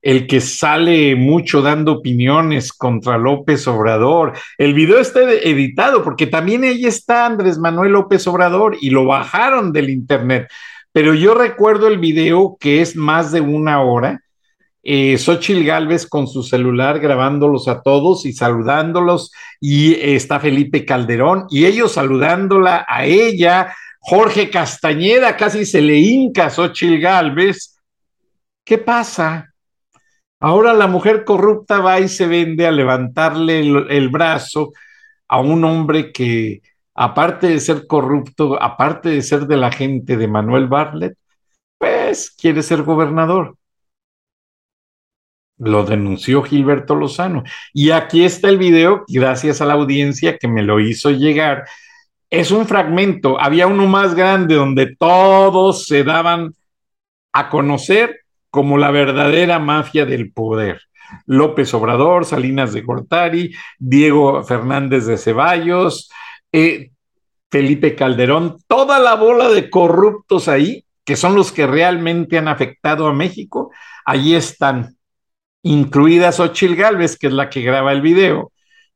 el 0.00 0.26
que 0.26 0.40
sale 0.40 1.16
mucho 1.16 1.60
dando 1.60 1.92
opiniones 1.92 2.72
contra 2.72 3.18
López 3.18 3.68
Obrador. 3.68 4.32
El 4.56 4.72
video 4.72 5.00
está 5.00 5.20
editado 5.30 6.02
porque 6.02 6.26
también 6.26 6.64
ahí 6.64 6.86
está 6.86 7.26
Andrés 7.26 7.58
Manuel 7.58 7.92
López 7.92 8.26
Obrador 8.26 8.78
y 8.80 8.88
lo 8.88 9.04
bajaron 9.04 9.72
del 9.72 9.90
internet. 9.90 10.48
Pero 10.96 11.12
yo 11.12 11.34
recuerdo 11.34 11.88
el 11.88 11.98
video 11.98 12.56
que 12.58 12.80
es 12.80 12.96
más 12.96 13.30
de 13.30 13.42
una 13.42 13.82
hora 13.82 14.22
eh, 14.82 15.18
Xochil 15.18 15.62
Gálvez 15.62 16.06
con 16.06 16.26
su 16.26 16.42
celular 16.42 17.00
grabándolos 17.00 17.68
a 17.68 17.82
todos 17.82 18.24
y 18.24 18.32
saludándolos, 18.32 19.30
y 19.60 19.92
está 19.92 20.40
Felipe 20.40 20.86
Calderón, 20.86 21.48
y 21.50 21.66
ellos 21.66 21.92
saludándola 21.92 22.86
a 22.88 23.04
ella, 23.04 23.74
Jorge 23.98 24.48
Castañeda 24.48 25.36
casi 25.36 25.66
se 25.66 25.82
le 25.82 25.98
hinca 25.98 26.46
a 26.46 26.50
Xochil 26.50 26.98
Gálvez. 26.98 27.78
¿Qué 28.64 28.78
pasa? 28.78 29.52
Ahora 30.40 30.72
la 30.72 30.86
mujer 30.86 31.26
corrupta 31.26 31.80
va 31.80 32.00
y 32.00 32.08
se 32.08 32.26
vende 32.26 32.66
a 32.66 32.72
levantarle 32.72 33.60
el 33.60 34.08
brazo 34.08 34.72
a 35.28 35.40
un 35.40 35.62
hombre 35.62 36.10
que 36.10 36.62
aparte 36.96 37.48
de 37.48 37.60
ser 37.60 37.86
corrupto, 37.86 38.60
aparte 38.60 39.10
de 39.10 39.22
ser 39.22 39.46
de 39.46 39.56
la 39.56 39.70
gente 39.70 40.16
de 40.16 40.28
Manuel 40.28 40.66
Bartlett, 40.66 41.16
pues 41.78 42.30
quiere 42.30 42.62
ser 42.62 42.82
gobernador. 42.82 43.56
Lo 45.58 45.84
denunció 45.84 46.42
Gilberto 46.42 46.94
Lozano. 46.94 47.42
Y 47.72 47.90
aquí 47.90 48.24
está 48.24 48.48
el 48.48 48.58
video, 48.58 49.04
gracias 49.08 49.60
a 49.60 49.66
la 49.66 49.74
audiencia 49.74 50.38
que 50.38 50.48
me 50.48 50.62
lo 50.62 50.80
hizo 50.80 51.10
llegar. 51.10 51.64
Es 52.30 52.50
un 52.50 52.66
fragmento, 52.66 53.40
había 53.40 53.66
uno 53.66 53.86
más 53.86 54.14
grande 54.14 54.54
donde 54.54 54.96
todos 54.96 55.86
se 55.86 56.04
daban 56.04 56.54
a 57.32 57.48
conocer 57.48 58.20
como 58.50 58.78
la 58.78 58.90
verdadera 58.90 59.58
mafia 59.58 60.06
del 60.06 60.32
poder. 60.32 60.80
López 61.26 61.72
Obrador, 61.74 62.24
Salinas 62.24 62.72
de 62.72 62.82
Gortari, 62.82 63.54
Diego 63.78 64.42
Fernández 64.42 65.06
de 65.06 65.18
Ceballos, 65.18 66.10
eh, 66.52 66.90
Felipe 67.50 67.94
Calderón, 67.94 68.58
toda 68.66 68.98
la 68.98 69.14
bola 69.14 69.48
de 69.48 69.70
corruptos 69.70 70.48
ahí, 70.48 70.84
que 71.04 71.16
son 71.16 71.34
los 71.34 71.52
que 71.52 71.66
realmente 71.66 72.38
han 72.38 72.48
afectado 72.48 73.06
a 73.06 73.12
México, 73.12 73.70
ahí 74.04 74.34
están, 74.34 74.96
incluidas 75.62 76.40
Ochil 76.40 76.76
Gálvez, 76.76 77.18
que 77.18 77.28
es 77.28 77.32
la 77.32 77.48
que 77.50 77.62
graba 77.62 77.92
el 77.92 78.00
video, 78.00 78.52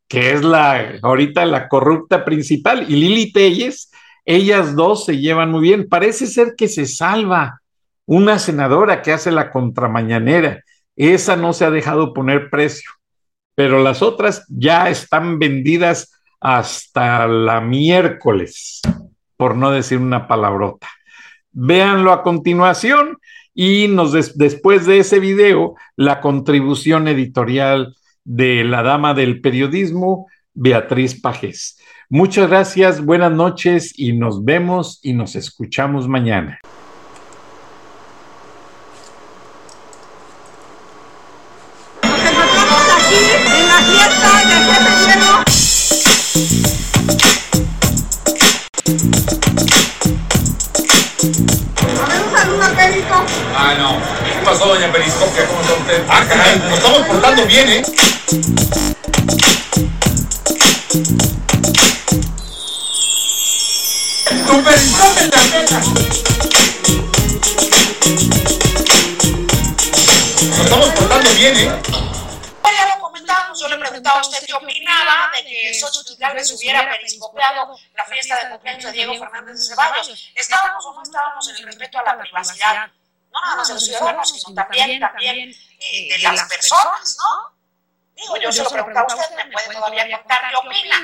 que 0.09 0.33
es 0.33 0.43
la 0.43 0.99
ahorita 1.03 1.45
la 1.47 1.69
corrupta 1.69 2.25
principal, 2.25 2.87
y 2.89 2.97
Lili 2.97 3.33
Telles, 3.33 3.91
ellas 4.25 4.75
dos 4.75 5.05
se 5.05 5.19
llevan 5.19 5.51
muy 5.51 5.63
bien. 5.63 5.89
Parece 5.89 6.27
ser 6.27 6.55
que 6.57 6.69
se 6.69 6.87
salva 6.87 7.61
una 8.07 8.39
senadora 8.39 9.03
que 9.03 9.13
hace 9.13 9.31
la 9.31 9.51
contramañanera 9.51 10.63
esa 11.09 11.35
no 11.35 11.55
se 11.55 11.65
ha 11.65 11.71
dejado 11.71 12.13
poner 12.13 12.51
precio, 12.51 12.91
pero 13.55 13.83
las 13.83 14.03
otras 14.03 14.45
ya 14.49 14.91
están 14.91 15.39
vendidas 15.39 16.20
hasta 16.41 17.27
la 17.27 17.61
miércoles, 17.61 18.81
por 19.37 19.57
no 19.57 19.71
decir 19.71 19.99
una 19.99 20.27
palabrota. 20.27 20.89
Véanlo 21.53 22.13
a 22.13 22.23
continuación 22.23 23.19
y 23.55 23.89
nos 23.89 24.13
después 24.37 24.87
de 24.87 24.99
ese 24.99 25.21
video, 25.21 25.75
la 25.97 26.21
contribución 26.21 27.09
editorial 27.09 27.95
de 28.25 28.65
la 28.65 28.83
dama 28.83 29.15
del 29.15 29.41
periodismo, 29.41 30.29
Beatriz 30.55 31.21
Pajés. 31.21 31.79
Muchas 32.09 32.49
gracias, 32.49 33.05
buenas 33.05 33.33
noches 33.33 33.93
y 33.97 34.13
nos 34.13 34.45
vemos 34.45 34.99
y 35.03 35.13
nos 35.13 35.37
escuchamos 35.37 36.09
mañana. 36.09 36.59
Ah, 53.53 53.75
no. 53.77 53.99
¿Qué 53.99 54.45
pasó, 54.45 54.67
doña 54.67 54.93
Periscopia? 54.93 55.45
¿Cómo 55.49 55.61
está 55.61 55.75
usted? 55.75 56.05
Ah, 56.09 56.25
caray, 56.29 56.61
nos 56.61 56.75
estamos 56.75 57.03
portando 57.09 57.47
bien, 57.47 57.69
¿eh? 57.69 57.83
¡Tu 64.47 64.63
Periscopia 64.63 65.23
en 65.25 65.31
la 65.31 65.43
mesa! 65.59 65.81
Nos 70.47 70.59
estamos 70.61 70.89
portando 70.91 71.31
bien, 71.35 71.57
¿eh? 71.57 72.10
Yo 73.55 73.69
le 73.69 73.79
preguntaba 73.79 74.19
a 74.19 74.23
usted 74.23 74.47
qué 74.47 74.55
opinaba 74.55 75.31
de 75.35 75.45
que 75.45 75.75
Xochitl 75.75 76.17
Gálvez 76.19 76.51
hubiera 76.53 76.89
periscopeado 76.91 77.77
la 77.95 78.05
fiesta 78.05 78.45
de 78.45 78.51
cumpleaños 78.51 78.85
de 78.85 78.93
Diego 78.93 79.19
Fernández 79.19 79.59
de 79.59 79.63
Ceballos. 79.63 80.31
¿Estábamos 80.35 80.87
o 80.87 80.95
no 80.95 81.03
estábamos 81.03 81.49
en 81.49 81.57
el 81.57 81.65
respeto 81.65 81.99
a 81.99 82.03
la 82.03 82.19
privacidad? 82.19 82.91
no 83.33 83.41
nada 83.41 83.57
más 83.57 83.69
de 83.69 83.75
los 83.75 83.85
ciudadanos, 83.85 84.29
sino 84.29 84.55
también, 84.55 85.01
también 85.01 85.51
eh, 85.79 86.09
de 86.11 86.19
las 86.19 86.49
personas, 86.49 87.17
¿no? 87.19 87.61
Digo, 88.15 88.37
yo 88.37 88.53
se 88.53 88.63
lo 88.63 88.71
preguntaba 88.71 89.07
a 89.09 89.17
usted, 89.17 89.37
me 89.37 89.53
puede 89.53 89.73
todavía 89.73 90.19
contar 90.19 90.51
qué 90.51 90.57
opina. 90.57 90.97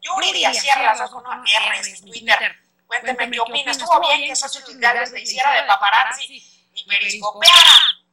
Yuri 0.00 0.54
Sierra, 0.54 1.08
con 1.08 1.26
una 1.26 1.44
R 1.44 1.88
en 1.88 2.00
Twitter. 2.00 2.56
Cuénteme 2.86 3.30
qué 3.30 3.40
opina. 3.40 3.70
¿Estuvo 3.70 4.00
bien 4.00 4.20
que 4.22 4.32
esos 4.32 4.78
Gálvez 4.78 5.12
le 5.12 5.20
hiciera 5.20 5.52
de 5.52 5.62
paparazzi 5.62 6.42
y 6.74 6.84
periscopeara 6.86 7.60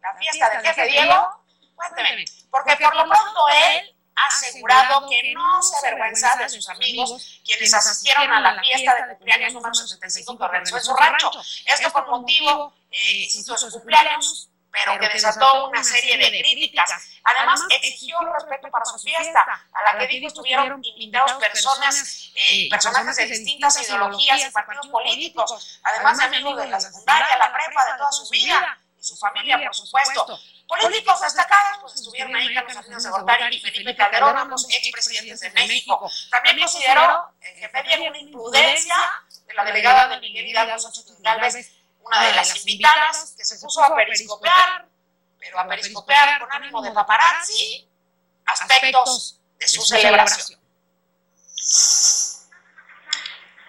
la 0.02 0.16
fiesta 0.16 0.50
del 0.50 0.62
jefe 0.66 0.88
Diego? 0.88 1.46
Cuénteme. 1.76 2.26
Porque 2.52 2.76
por 2.76 2.96
lo 2.96 3.04
pronto 3.08 3.48
él 3.50 3.96
ha 4.16 4.28
asegurado 4.28 5.10
que 5.10 5.34
no 5.34 5.64
se 5.64 5.78
avergüenza 5.78 6.36
de 6.38 6.50
sus 6.50 6.68
amigos 6.70 7.42
quienes 7.44 7.74
asistieron 7.74 8.32
a 8.32 8.40
la 8.42 8.62
fiesta 8.62 8.94
de 8.96 9.16
cumpleaños 9.16 9.54
número 9.54 9.74
75 9.74 10.38
que 10.38 10.48
realizó 10.48 10.78
en 10.78 10.84
su 10.84 10.96
rancho. 10.96 11.32
Esto 11.66 11.92
por 11.94 12.08
motivo 12.10 12.74
eh, 12.92 13.28
hizo 13.30 13.58
su 13.58 13.72
cumpleaños, 13.72 14.50
pero 14.70 15.00
que 15.00 15.10
desató 15.10 15.68
una 15.68 15.84
serie 15.84 16.18
de 16.18 16.30
críticas. 16.42 16.92
Además, 17.24 17.62
exigió 17.70 18.20
respeto 18.20 18.70
para 18.70 18.86
su 18.86 19.00
fiesta, 19.00 19.42
a 19.42 19.94
la 19.94 20.00
que 20.00 20.08
dijo 20.08 20.28
estuvieron 20.28 20.84
invitados 20.84 21.34
personas, 21.34 22.32
eh, 22.36 22.70
personajes 22.70 23.16
de 23.18 23.26
distintas 23.28 23.82
ideologías 23.82 24.46
y 24.46 24.52
partidos 24.52 24.88
políticos, 24.88 25.80
además 25.84 26.18
de 26.18 26.26
amigos 26.26 26.58
de 26.58 26.68
la 26.68 26.80
secundaria, 26.80 27.38
la 27.38 27.52
prepa, 27.52 27.86
de 27.92 27.98
toda 27.98 28.12
su 28.12 28.30
vida 28.30 28.78
y 29.00 29.04
su 29.04 29.16
familia, 29.18 29.60
por 29.64 29.76
supuesto. 29.76 30.40
Políticos 30.80 31.20
destacados, 31.20 31.80
pues 31.82 31.96
estuvieron 31.96 32.34
ahí 32.34 32.54
Carlos 32.54 32.74
Salinas 32.74 33.04
de 33.04 33.10
Gortari 33.10 33.58
y 33.58 33.60
Felipe 33.60 33.94
Calderón, 33.94 34.38
ambos 34.38 34.66
expresidentes 34.70 35.42
de 35.42 35.50
México. 35.50 36.10
También 36.30 36.60
consideró 36.60 37.34
que 37.42 37.68
pedía 37.68 38.10
una 38.10 38.18
imprudencia 38.18 38.96
de 39.48 39.54
la 39.54 39.66
delegada 39.66 40.08
de 40.08 40.22
Miguel 40.22 40.48
Hidalgo 40.48 40.80
Sánchez 40.80 41.06
Galvez 41.20 41.72
una 42.04 42.26
de 42.26 42.36
las 42.36 42.56
invitadas 42.58 43.36
que 43.38 43.46
se 43.46 43.60
puso 43.60 43.84
a 43.84 43.96
periscopear, 43.96 44.88
pero 45.40 45.60
a 45.60 45.68
periscopear 45.68 46.40
con 46.40 46.52
ánimo 46.52 46.82
de 46.82 46.92
paparazzi, 46.92 47.88
aspectos 48.46 49.40
de 49.60 49.68
su 49.68 49.82
celebración. 49.82 50.60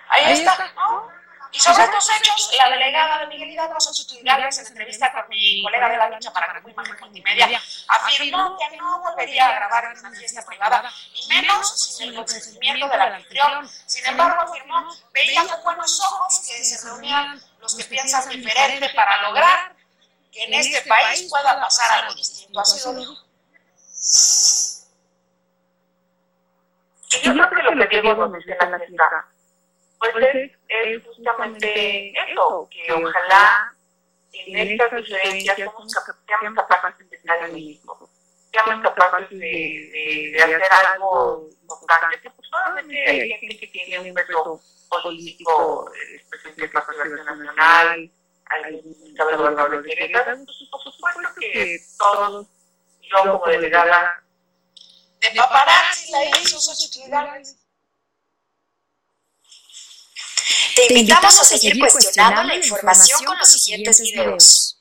Ahí 0.09 0.32
está, 0.32 0.72
¿no? 0.74 1.12
Y 1.55 1.61
sobre 1.61 1.84
estos 1.84 2.09
hechos, 2.09 2.50
la 2.57 2.70
delegada 2.70 3.18
de 3.18 3.26
Miguel 3.26 3.50
Hidalgo, 3.50 3.78
Xochitl 3.78 4.24
Gálvez, 4.24 4.59
en 4.59 4.66
entrevista 4.68 5.12
con 5.12 5.28
mi 5.28 5.62
colega 5.62 5.90
de 5.90 5.96
la 5.98 6.09
lucha 6.09 6.32
para 6.32 6.50
Grupo 6.55 6.70
Imagen 6.70 6.96
Multimedia, 6.98 7.62
afirmó 7.88 8.57
que 8.57 8.76
no 8.78 9.00
volvería 9.00 9.48
a 9.48 9.55
grabar 9.57 9.84
en 9.84 9.98
una 9.98 10.11
fiesta 10.12 10.42
privada, 10.46 10.90
y 11.14 11.28
menos 11.28 11.78
sin 11.78 12.09
el 12.09 12.14
consentimiento 12.14 12.88
del 12.88 13.00
anfitrión. 13.03 13.68
Sin 13.84 14.07
embargo, 14.07 14.40
afirmó, 14.40 14.88
veía 15.12 15.46
con 15.46 15.62
buenos 15.62 16.00
ojos 16.00 16.40
que 16.48 16.64
se 16.64 16.88
reunían 16.88 17.38
los 17.61 17.76
que 17.76 17.84
piensan 17.84 18.30
diferente 18.30 18.88
para 18.94 19.20
lograr 19.28 19.76
que 20.32 20.44
en 20.44 20.55
este 20.55 20.88
país 20.88 21.28
pueda 21.28 21.61
pasar 21.61 22.00
algo 22.00 22.14
distinto. 22.14 22.61
Así 22.61 22.80
lo 22.82 22.94
dijo. 22.94 23.12
Yo 27.22 27.32
creo 27.34 27.50
que 27.50 27.74
lo 27.74 27.88
que 27.90 28.00
Diego 28.00 28.26
menciona 28.26 28.64
en 28.64 28.70
la 28.72 28.78
cita 28.86 29.32
pues 30.11 30.50
es, 30.68 31.05
justamente 31.05 32.12
eso, 32.30 32.68
que 32.70 32.92
ojalá 32.92 33.72
en 34.32 34.70
estas 34.70 34.96
diferencias 34.96 35.57
seamos 35.57 35.94
capaces 36.68 37.09
de 37.11 37.16
estar 37.16 37.42
en 37.44 37.55
México, 37.55 38.11
seamos 38.50 38.82
capaces 38.82 39.30
de, 39.30 39.36
de, 39.36 40.32
de 40.34 40.42
hacer 40.42 40.86
algo 40.92 41.48
importante, 41.62 42.20
que 42.20 42.30
pues 42.30 42.48
solamente 42.48 43.09
hay 43.09 43.28
gente 43.30 43.59
que 43.59 43.66
tiene 43.68 44.11
un 44.11 44.14
peso 44.14 44.61
político, 44.88 45.90
el 45.94 46.20
presidente 46.28 46.66
de 46.66 46.72
la 46.72 46.82
Federación 46.82 47.26
Nacional, 47.26 48.11
hay 48.46 48.74
un 48.74 49.14
gobernador 49.14 49.82
de 49.82 49.88
Querétaro, 49.88 50.36
por 50.70 50.82
supuesto 50.82 51.28
que 51.38 51.78
todos, 51.96 52.46
yo 53.00 53.32
como 53.38 53.46
delegada 53.46 54.22
de 55.20 55.30
paparazzi 55.36 56.11
la 56.11 56.24
hizo 56.24 56.59
sociedad 56.59 57.40
Te 60.74 60.94
invitamos 60.98 61.40
a 61.40 61.44
seguir 61.44 61.78
cuestionando 61.78 62.42
la 62.44 62.57
información 62.57 63.24
con 63.24 63.38
los 63.38 63.48
siguientes 63.48 64.00
videos. 64.00 64.78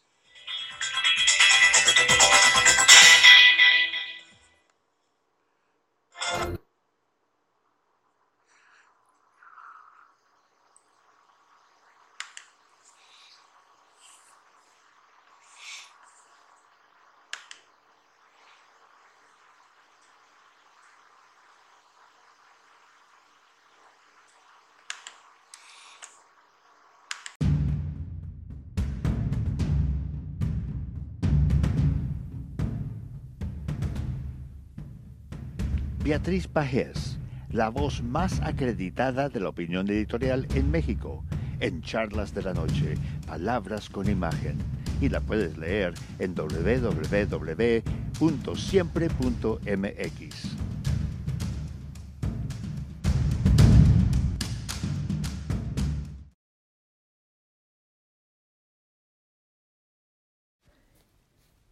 Beatriz 36.03 36.47
Pajés, 36.47 37.19
la 37.51 37.69
voz 37.69 38.01
más 38.01 38.41
acreditada 38.41 39.29
de 39.29 39.39
la 39.39 39.49
opinión 39.49 39.87
editorial 39.87 40.47
en 40.55 40.71
México, 40.71 41.23
en 41.59 41.83
Charlas 41.83 42.33
de 42.33 42.41
la 42.41 42.55
Noche, 42.55 42.95
Palabras 43.27 43.87
con 43.87 44.09
Imagen. 44.09 44.57
Y 44.99 45.09
la 45.09 45.21
puedes 45.21 45.59
leer 45.59 45.93
en 46.17 46.33
www.siempre.mx. 46.33 47.81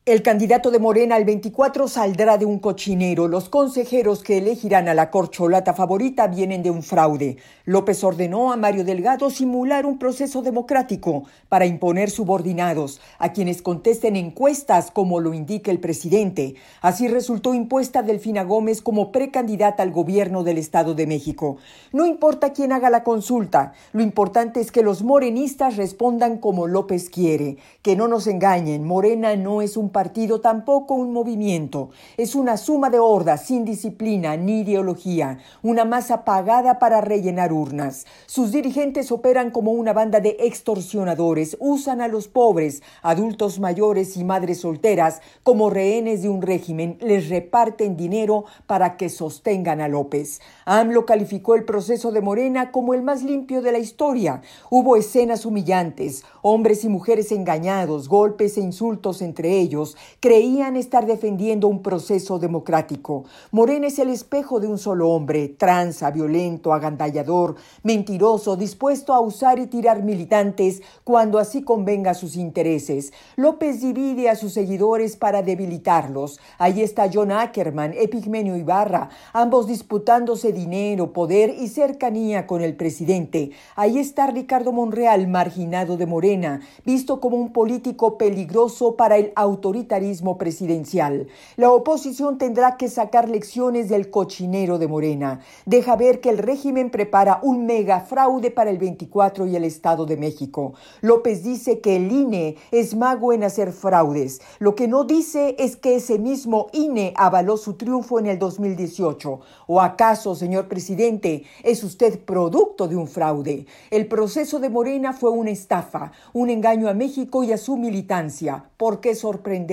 El 0.09 0.23
candidato 0.23 0.71
de 0.71 0.79
Morena 0.79 1.17
al 1.17 1.23
24 1.23 1.87
saldrá 1.87 2.39
de 2.39 2.45
un 2.45 2.57
cochinero. 2.57 3.27
Los 3.27 3.47
consejeros 3.47 4.23
que 4.23 4.39
elegirán 4.39 4.87
a 4.87 4.95
la 4.95 5.11
corcholata 5.11 5.75
favorita 5.75 6.25
vienen 6.25 6.63
de 6.63 6.71
un 6.71 6.81
fraude. 6.81 7.37
López 7.65 8.03
ordenó 8.03 8.51
a 8.51 8.57
Mario 8.57 8.83
Delgado 8.83 9.29
simular 9.29 9.85
un 9.85 9.99
proceso 9.99 10.41
democrático 10.41 11.25
para 11.47 11.67
imponer 11.67 12.09
subordinados 12.09 12.99
a 13.19 13.33
quienes 13.33 13.61
contesten 13.61 14.15
encuestas 14.15 14.89
como 14.89 15.19
lo 15.19 15.35
indica 15.35 15.69
el 15.69 15.79
presidente. 15.79 16.55
Así 16.81 17.07
resultó 17.07 17.53
impuesta 17.53 18.01
Delfina 18.01 18.41
Gómez 18.41 18.81
como 18.81 19.11
precandidata 19.11 19.83
al 19.83 19.91
gobierno 19.91 20.43
del 20.43 20.57
Estado 20.57 20.95
de 20.95 21.05
México. 21.05 21.57
No 21.93 22.07
importa 22.07 22.51
quién 22.51 22.71
haga 22.71 22.89
la 22.89 23.03
consulta, 23.03 23.73
lo 23.93 24.01
importante 24.01 24.59
es 24.59 24.71
que 24.71 24.81
los 24.81 25.03
morenistas 25.03 25.77
respondan 25.77 26.39
como 26.39 26.65
López 26.65 27.11
quiere. 27.11 27.57
Que 27.83 27.95
no 27.95 28.07
nos 28.07 28.25
engañen, 28.25 28.85
Morena 28.85 29.35
no 29.35 29.61
es 29.61 29.77
un 29.77 29.91
partido, 29.99 30.39
tampoco 30.39 30.93
un 30.93 31.11
movimiento. 31.11 31.89
Es 32.15 32.33
una 32.33 32.55
suma 32.55 32.89
de 32.89 32.99
hordas 32.99 33.45
sin 33.47 33.65
disciplina 33.65 34.37
ni 34.37 34.61
ideología, 34.61 35.39
una 35.61 35.83
masa 35.83 36.23
pagada 36.23 36.79
para 36.79 37.01
rellenar 37.01 37.51
urnas. 37.51 38.05
Sus 38.25 38.53
dirigentes 38.53 39.11
operan 39.11 39.51
como 39.51 39.73
una 39.73 39.91
banda 39.91 40.21
de 40.21 40.37
extorsionadores, 40.39 41.57
usan 41.59 41.99
a 41.99 42.07
los 42.07 42.29
pobres, 42.29 42.81
adultos 43.01 43.59
mayores 43.59 44.15
y 44.15 44.23
madres 44.23 44.61
solteras 44.61 45.21
como 45.43 45.69
rehenes 45.69 46.21
de 46.21 46.29
un 46.29 46.41
régimen, 46.41 46.97
les 47.01 47.27
reparten 47.27 47.97
dinero 47.97 48.45
para 48.67 48.95
que 48.95 49.09
sostengan 49.09 49.81
a 49.81 49.89
López. 49.89 50.39
AMLO 50.63 51.05
calificó 51.05 51.55
el 51.55 51.65
proceso 51.65 52.13
de 52.13 52.21
Morena 52.21 52.71
como 52.71 52.93
el 52.93 53.01
más 53.01 53.21
limpio 53.21 53.61
de 53.61 53.73
la 53.73 53.79
historia. 53.79 54.43
Hubo 54.69 54.95
escenas 54.95 55.45
humillantes, 55.45 56.23
hombres 56.41 56.85
y 56.85 56.87
mujeres 56.87 57.33
engañados, 57.33 58.07
golpes 58.07 58.57
e 58.57 58.61
insultos 58.61 59.21
entre 59.21 59.59
ellos, 59.59 59.88
creían 60.19 60.75
estar 60.75 61.05
defendiendo 61.05 61.67
un 61.67 61.81
proceso 61.81 62.39
democrático. 62.39 63.25
Morena 63.51 63.87
es 63.87 63.99
el 63.99 64.09
espejo 64.09 64.59
de 64.59 64.67
un 64.67 64.77
solo 64.77 65.09
hombre, 65.09 65.49
tranza, 65.49 66.11
violento, 66.11 66.73
agandallador, 66.73 67.55
mentiroso, 67.83 68.55
dispuesto 68.55 69.13
a 69.13 69.19
usar 69.19 69.59
y 69.59 69.67
tirar 69.67 70.03
militantes 70.03 70.81
cuando 71.03 71.39
así 71.39 71.63
convenga 71.63 72.11
a 72.11 72.15
sus 72.15 72.35
intereses. 72.35 73.13
López 73.35 73.81
divide 73.81 74.29
a 74.29 74.35
sus 74.35 74.53
seguidores 74.53 75.15
para 75.15 75.41
debilitarlos. 75.41 76.39
Ahí 76.57 76.81
está 76.81 77.09
John 77.11 77.31
Ackerman, 77.31 77.93
Epigmenio 77.93 78.55
Ibarra, 78.55 79.09
ambos 79.33 79.67
disputándose 79.67 80.53
dinero, 80.53 81.13
poder 81.13 81.49
y 81.57 81.67
cercanía 81.67 82.47
con 82.47 82.61
el 82.61 82.75
presidente. 82.75 83.51
Ahí 83.75 83.99
está 83.99 84.27
Ricardo 84.27 84.71
Monreal, 84.71 85.27
marginado 85.27 85.97
de 85.97 86.05
Morena, 86.05 86.61
visto 86.85 87.19
como 87.19 87.37
un 87.37 87.51
político 87.51 88.17
peligroso 88.17 88.95
para 88.95 89.17
el 89.17 89.31
autoritarismo 89.35 89.78
presidencial. 89.87 91.27
La 91.55 91.71
oposición 91.71 92.37
tendrá 92.37 92.77
que 92.77 92.89
sacar 92.89 93.29
lecciones 93.29 93.89
del 93.89 94.09
cochinero 94.09 94.77
de 94.77 94.87
Morena. 94.87 95.39
Deja 95.65 95.95
ver 95.95 96.19
que 96.19 96.29
el 96.29 96.37
régimen 96.37 96.89
prepara 96.89 97.39
un 97.43 97.65
mega 97.65 98.01
fraude 98.01 98.51
para 98.51 98.69
el 98.69 98.77
24 98.77 99.47
y 99.47 99.55
el 99.55 99.63
Estado 99.63 100.05
de 100.05 100.17
México. 100.17 100.73
López 101.01 101.43
dice 101.43 101.79
que 101.79 101.95
el 101.95 102.11
INE 102.11 102.55
es 102.71 102.95
mago 102.95 103.33
en 103.33 103.43
hacer 103.43 103.71
fraudes. 103.71 104.41
Lo 104.59 104.75
que 104.75 104.87
no 104.87 105.03
dice 105.03 105.55
es 105.59 105.75
que 105.75 105.95
ese 105.95 106.19
mismo 106.19 106.67
INE 106.73 107.13
avaló 107.15 107.57
su 107.57 107.73
triunfo 107.73 108.19
en 108.19 108.27
el 108.27 108.39
2018. 108.39 109.39
¿O 109.67 109.81
acaso, 109.81 110.35
señor 110.35 110.67
presidente, 110.67 111.43
es 111.63 111.83
usted 111.83 112.19
producto 112.19 112.87
de 112.87 112.95
un 112.95 113.07
fraude? 113.07 113.65
El 113.91 114.07
proceso 114.07 114.59
de 114.59 114.69
Morena 114.69 115.13
fue 115.13 115.29
una 115.29 115.51
estafa, 115.51 116.11
un 116.33 116.49
engaño 116.49 116.89
a 116.89 116.93
México 116.93 117.43
y 117.43 117.51
a 117.51 117.57
su 117.57 117.77
militancia. 117.77 118.65
¿Por 118.77 118.99
qué 118.99 119.15
sorprender? 119.15 119.68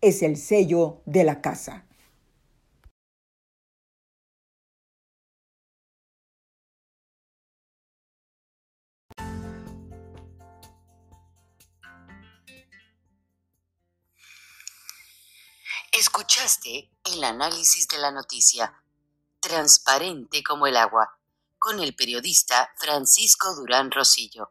Es 0.00 0.22
el 0.22 0.36
sello 0.36 1.00
de 1.06 1.24
la 1.24 1.40
casa. 1.40 1.86
Escuchaste 15.92 16.90
el 17.04 17.24
análisis 17.24 17.88
de 17.88 17.98
la 17.98 18.10
noticia, 18.10 18.82
transparente 19.40 20.42
como 20.42 20.66
el 20.66 20.76
agua, 20.76 21.18
con 21.58 21.80
el 21.80 21.94
periodista 21.94 22.70
Francisco 22.76 23.54
Durán 23.54 23.90
Rosillo. 23.90 24.50